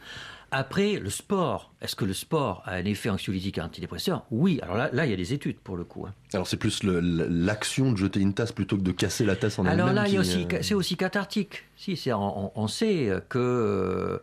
[0.50, 4.24] Après, le sport, est-ce que le sport a un effet anxiolytique et antidépresseur?
[4.32, 6.06] Oui, alors là, là, il y a des études pour le coup.
[6.08, 6.14] hein.
[6.34, 9.64] Alors c'est plus l'action de jeter une tasse plutôt que de casser la tasse en
[9.66, 9.82] elle-même.
[9.88, 11.66] Alors là, qui, euh, c'est aussi cathartique.
[11.76, 14.22] Si, c'est, on, on sait que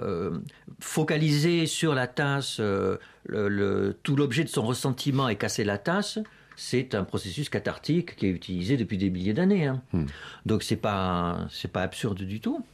[0.00, 0.38] euh,
[0.80, 5.78] focaliser sur la tasse, euh, le- le- tout l'objet de son ressentiment et casser la
[5.78, 6.18] tasse,
[6.56, 9.66] c'est un processus cathartique qui est utilisé depuis des milliers d'années.
[9.66, 9.82] hein.
[9.92, 10.04] Hmm.
[10.46, 12.64] Donc c'est pas, c'est pas absurde du tout.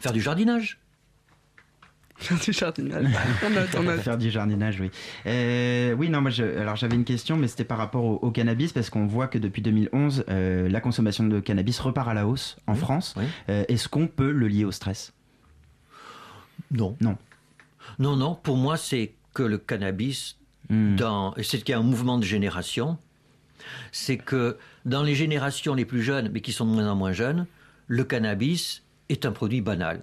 [0.00, 0.78] Faire du jardinage.
[2.16, 3.06] Faire du jardinage.
[3.46, 4.00] On note, on note.
[4.00, 4.90] Faire du jardinage, oui.
[5.26, 8.30] Euh, oui, non, moi, je, alors j'avais une question, mais c'était par rapport au, au
[8.32, 12.26] cannabis, parce qu'on voit que depuis 2011, euh, la consommation de cannabis repart à la
[12.26, 13.14] hausse en France.
[13.48, 15.12] Euh, Est-ce qu'on peut le lier au stress?
[16.70, 16.96] Non.
[17.00, 17.16] Non.
[17.98, 20.36] Non, non, pour moi, c'est que le cannabis,
[20.70, 20.96] Hmm.
[20.96, 22.98] dans, c'est qu'il y a un mouvement de génération,
[23.90, 27.12] c'est que dans les générations les plus jeunes, mais qui sont de moins en moins
[27.12, 27.46] jeunes,
[27.86, 30.02] le cannabis est un produit banal.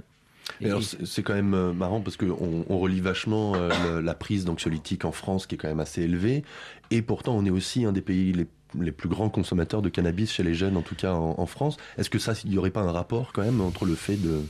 [0.61, 4.13] Et alors, c'est quand même euh, marrant parce qu'on on relie vachement euh, le- la
[4.15, 6.43] prise d'anxiolytiques en France qui est quand même assez élevée.
[6.91, 8.47] Et pourtant, on est aussi un des pays les,
[8.79, 11.77] les plus grands consommateurs de cannabis chez les jeunes, en tout cas en, en France.
[11.99, 14.41] Est-ce que ça, il n'y aurait pas un rapport quand même entre le fait de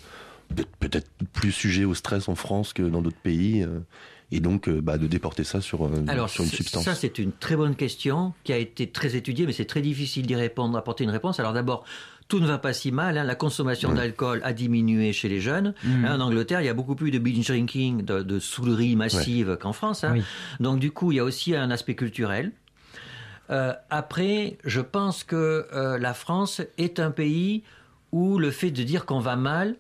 [0.79, 3.79] peut-être plus sujet au stress en France que dans d'autres pays euh,
[4.31, 7.19] et donc euh, bah, de déporter ça sur, euh, Alors, sur une substance ça, c'est
[7.19, 10.73] une très bonne question qui a été très étudiée, mais c'est très difficile d'y répondre,
[10.73, 11.39] d'apporter une réponse.
[11.39, 11.83] Alors, d'abord,
[12.27, 13.17] tout ne va pas si mal.
[13.19, 13.23] hein.
[13.23, 15.75] La consommation d'alcool a diminué chez les jeunes.
[15.83, 16.05] Mhm.
[16.05, 19.57] Hein, en Angleterre, il y a beaucoup plus de binge drinking, de, de saoulerie massive
[19.61, 20.03] qu'en France.
[20.03, 20.13] hein.
[20.13, 20.23] Oui.
[20.59, 22.51] Donc, du coup, il y a aussi un aspect culturel.
[23.51, 27.61] Euh, après, je pense que euh, la France est un pays
[28.11, 29.75] où le fait de dire qu'on va mal,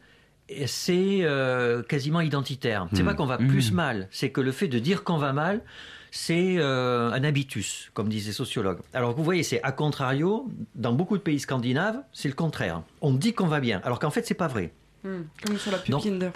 [0.67, 2.87] c'est euh, quasiment identitaire.
[2.93, 3.05] C'est Mm.
[3.05, 5.61] pas qu'on va plus mal, c'est que le fait de dire qu'on va mal,
[6.11, 8.79] c'est euh, un habitus, comme disent les sociologues.
[8.93, 12.83] Alors vous voyez, c'est à contrario, dans beaucoup de pays scandinaves, c'est le contraire.
[13.01, 14.71] On dit qu'on va bien, alors qu'en fait, c'est pas vrai.
[15.03, 16.31] Hmm, Comme sur la pub Donc- Kinder.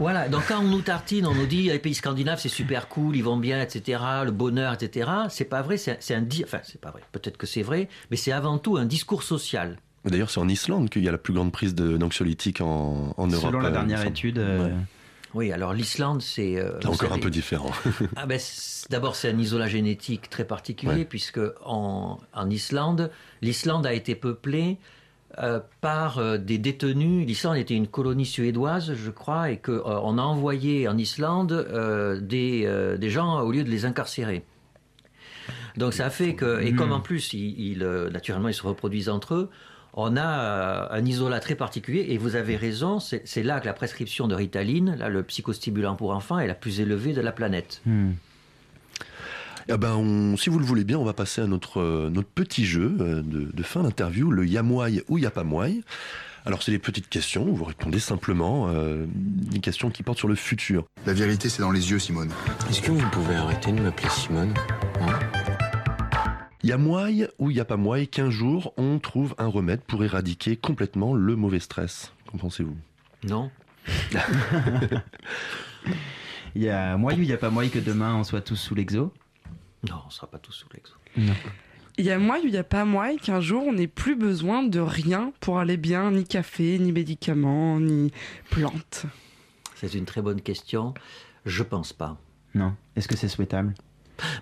[0.00, 3.14] Voilà, donc quand on nous tartine, on nous dit les pays scandinaves c'est super cool,
[3.16, 5.08] ils vont bien, etc., le bonheur, etc.
[5.28, 7.02] C'est pas vrai, c'est un di- enfin c'est pas vrai.
[7.12, 9.78] Peut-être que c'est vrai, mais c'est avant tout un discours social.
[10.10, 13.26] D'ailleurs, c'est en Islande qu'il y a la plus grande prise de- d'anxiolytiques en, en
[13.26, 13.46] Europe.
[13.50, 14.38] Selon la euh, dernière étude.
[14.38, 14.72] euh, Ouais.
[15.34, 17.70] Oui, alors l'Islande c'est euh, encore un peu différent.
[18.16, 18.40] Ah ben,
[18.88, 21.04] d'abord, c'est un isolat génétique très particulier, Ouais.
[21.04, 23.10] puisque en, en Islande,
[23.42, 24.78] l'Islande a été peuplée
[25.38, 27.26] euh, par euh, des détenus.
[27.26, 32.18] L'Islande était une colonie suédoise, je crois, et qu'on on a envoyé en Islande euh,
[32.22, 34.44] des, euh, des gens au lieu de les incarcérer.
[35.76, 37.78] Donc ça a fait que, et comme en plus, ils, ils,
[38.12, 39.50] naturellement, ils se reproduisent entre eux,
[39.94, 43.72] on a euh, un isolat très particulier, et vous avez raison, c'est là que la
[43.72, 47.80] prescription de Ritaline, là, le psychostimulant pour enfants, est la plus élevée de la planète.
[47.86, 48.10] hmm.
[49.70, 52.28] Eh ben, on- si vous le voulez bien, on va passer à notre, euh, notre
[52.28, 55.82] petit jeu euh, de, de fin d'interview, le Yamouai ou Yapamouai.
[56.46, 60.36] Alors, c'est des petites questions, vous répondez simplement, euh, des questions qui portent sur le
[60.36, 60.84] futur.
[61.04, 62.30] La vérité, c'est dans les yeux, Simone.
[62.70, 64.54] Est-ce que vous pouvez arrêter de m'appeler Simone
[65.02, 65.18] hein?
[66.62, 72.12] Yamouai ou Yapamouai, qu'un jour, on trouve un remède pour éradiquer complètement le mauvais stress.
[72.26, 72.76] Qu'en pensez-vous?
[73.24, 73.50] Non
[76.54, 78.56] Il y a moi ou il n'y a pas moi que demain on soit tous
[78.56, 79.12] sous l'exo?
[79.88, 80.94] Non, on ne sera pas tous sous l'exo.
[81.16, 81.34] Non.
[81.96, 84.62] Il y a moi, il n'y a pas moi, qu'un jour on n'ait plus besoin
[84.62, 88.12] de rien pour aller bien, ni café, ni médicaments, ni
[88.50, 89.06] plantes?
[89.74, 90.94] C'est une très bonne question.
[91.44, 92.16] Je pense pas.
[92.54, 92.74] Non.
[92.96, 93.74] Est-ce que c'est souhaitable?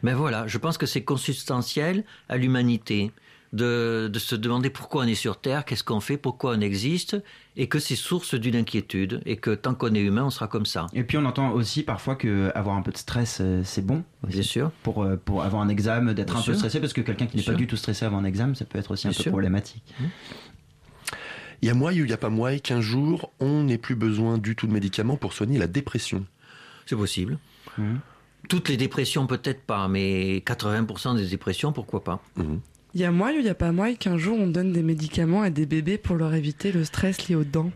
[0.02, 3.12] Mais voilà, je pense que c'est consubstantiel à l'humanité
[3.52, 7.16] de, de se demander pourquoi on est sur Terre, qu'est-ce qu'on fait, pourquoi on existe,
[7.56, 10.66] et que c'est source d'une inquiétude, et que tant qu'on est humain, on sera comme
[10.66, 10.88] ça.
[10.92, 14.02] Et puis on entend aussi parfois que avoir un peu de stress euh, c'est bon.
[14.26, 14.72] Bien sûr.
[14.82, 16.52] Pour, euh, pour avoir un examen, d'être Bien un sûr.
[16.52, 18.64] peu stressé, parce que quelqu'un qui n'est pas du tout stressé avant un examen, ça
[18.64, 19.30] peut être aussi un peu sûr.
[19.30, 19.84] problématique.
[21.62, 25.58] Yamouai ou Yapamouai, qu'un jour, on n'ait plus besoin du tout de médicaments pour soigner
[25.58, 26.26] la dépression.
[26.84, 27.38] C'est possible.
[28.48, 32.22] Toutes les dépressions, peut-être pas, mais 80% des dépressions, pourquoi pas
[32.94, 34.82] Il y a moyen ou il n'y a pas moyen qu'un jour on donne des
[34.82, 37.72] médicaments à des bébés pour leur éviter le stress lié aux dents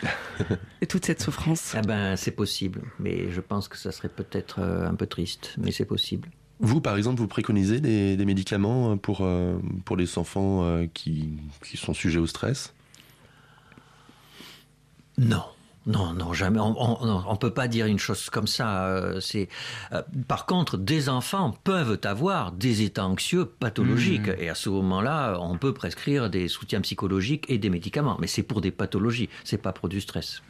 [0.80, 1.74] et toute cette souffrance.
[1.76, 5.54] Ah ben, c'est possible, mais je pense que ça serait peut-être euh, un peu triste,
[5.58, 6.28] mais c'est possible.
[6.60, 11.38] Vous, par exemple, vous préconisez des, des médicaments pour, euh, pour les enfants euh, qui,
[11.64, 12.74] qui sont sujets au stress?
[15.18, 15.44] Non.
[15.88, 16.60] Non, non, jamais.
[16.60, 18.84] On ne peut pas dire une chose comme ça.
[18.88, 19.48] euh, c'est
[19.92, 24.42] euh, par contre, des enfants peuvent avoir des états anxieux pathologiques, Mmh.
[24.42, 28.16] et à ce moment-là, on peut prescrire des soutiens psychologiques et des médicaments.
[28.20, 30.42] Mais c'est pour des pathologies, c'est pas pour du stress.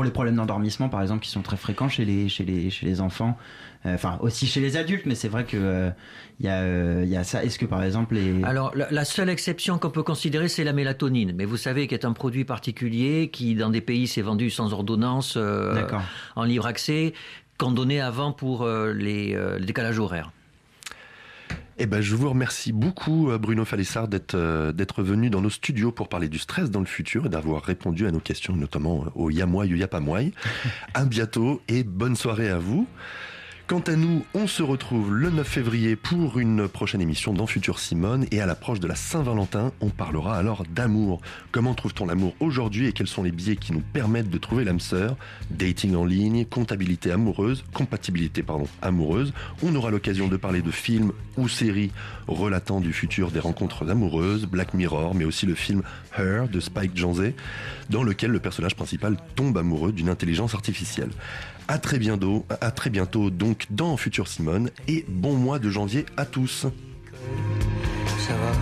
[0.00, 2.86] Pour les problèmes d'endormissement, par exemple, qui sont très fréquents chez les, chez les, chez
[2.86, 3.36] les enfants,
[3.84, 5.90] euh, enfin aussi chez les adultes, mais c'est vrai que euh,
[6.38, 7.44] il y, a, euh, y a ça.
[7.44, 8.42] Est-ce que par exemple les...
[8.44, 11.34] Alors, la, la seule exception qu'on peut considérer, c'est la mélatonine.
[11.36, 14.72] Mais vous savez qu'il est un produit particulier qui, dans des pays, s'est vendu sans
[14.72, 15.86] ordonnance, euh,
[16.34, 17.12] en libre accès,
[17.58, 20.32] qu'on donnait avant pour euh, les euh, le décalage horaire.
[21.82, 25.48] Eh ben, je vous remercie beaucoup, euh, Bruno Falessard, d'être euh, d'être venu dans nos
[25.48, 29.06] studios pour parler du stress dans le futur et d'avoir répondu à nos questions, notamment
[29.06, 30.32] euh, au Yamoy ou Yapamoy.
[30.94, 32.86] à bientôt et bonne soirée à vous.
[33.70, 37.78] Quant à nous, on se retrouve le 9 février pour une prochaine émission dans Futur
[37.78, 41.20] Simone et à l'approche de la Saint-Valentin, on parlera alors d'amour.
[41.52, 44.80] Comment trouve-t-on l'amour aujourd'hui et quels sont les biais qui nous permettent de trouver l'âme
[44.80, 45.14] sœur?
[45.52, 49.32] Dating en ligne, comptabilité amoureuse, compatibilité pardon, amoureuse.
[49.62, 51.92] On aura l'occasion de parler de films ou séries
[52.26, 55.82] relatant du futur des rencontres amoureuses, Black Mirror, mais aussi le film
[56.18, 57.34] Her de Spike Jonze,
[57.88, 61.10] dans lequel le personnage principal tombe amoureux d'une intelligence artificielle.
[61.70, 66.04] À très bientôt, à très bientôt donc dans Futur Simone et bon mois de janvier
[66.16, 66.66] à tous.
[68.18, 68.52] ça va.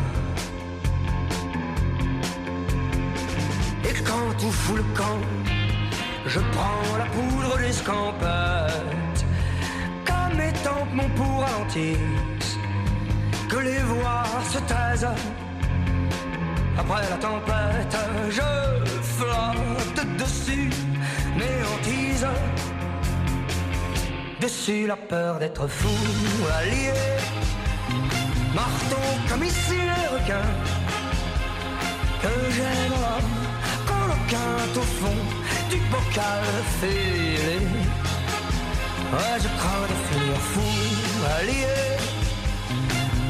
[3.89, 5.19] Et quand tout fout le camp,
[6.27, 9.25] je prends la poudre d'escampette.
[10.05, 11.47] Comme mes tempes mon pour
[13.49, 15.09] que les voix se taisent.
[16.77, 17.97] Après la tempête,
[18.29, 18.43] je
[19.03, 20.69] flotte dessus
[21.39, 22.27] mes hantises.
[24.41, 25.89] Dessus la peur d'être fou,
[26.61, 26.93] allié,
[28.55, 28.97] marteau
[29.29, 30.53] comme ici les requins,
[32.23, 33.25] que j'aimerais
[33.85, 35.21] quand le quinte au fond
[35.69, 36.45] du bocal
[36.81, 37.59] fêlé.
[39.13, 40.71] Ouais, je crains de finir fou,
[41.41, 41.77] allié,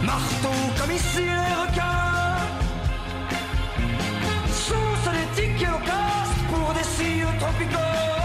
[0.03, 2.37] marteau comme ici les requins,
[4.51, 8.18] source des tickets locaux pour des cieux tropicaux.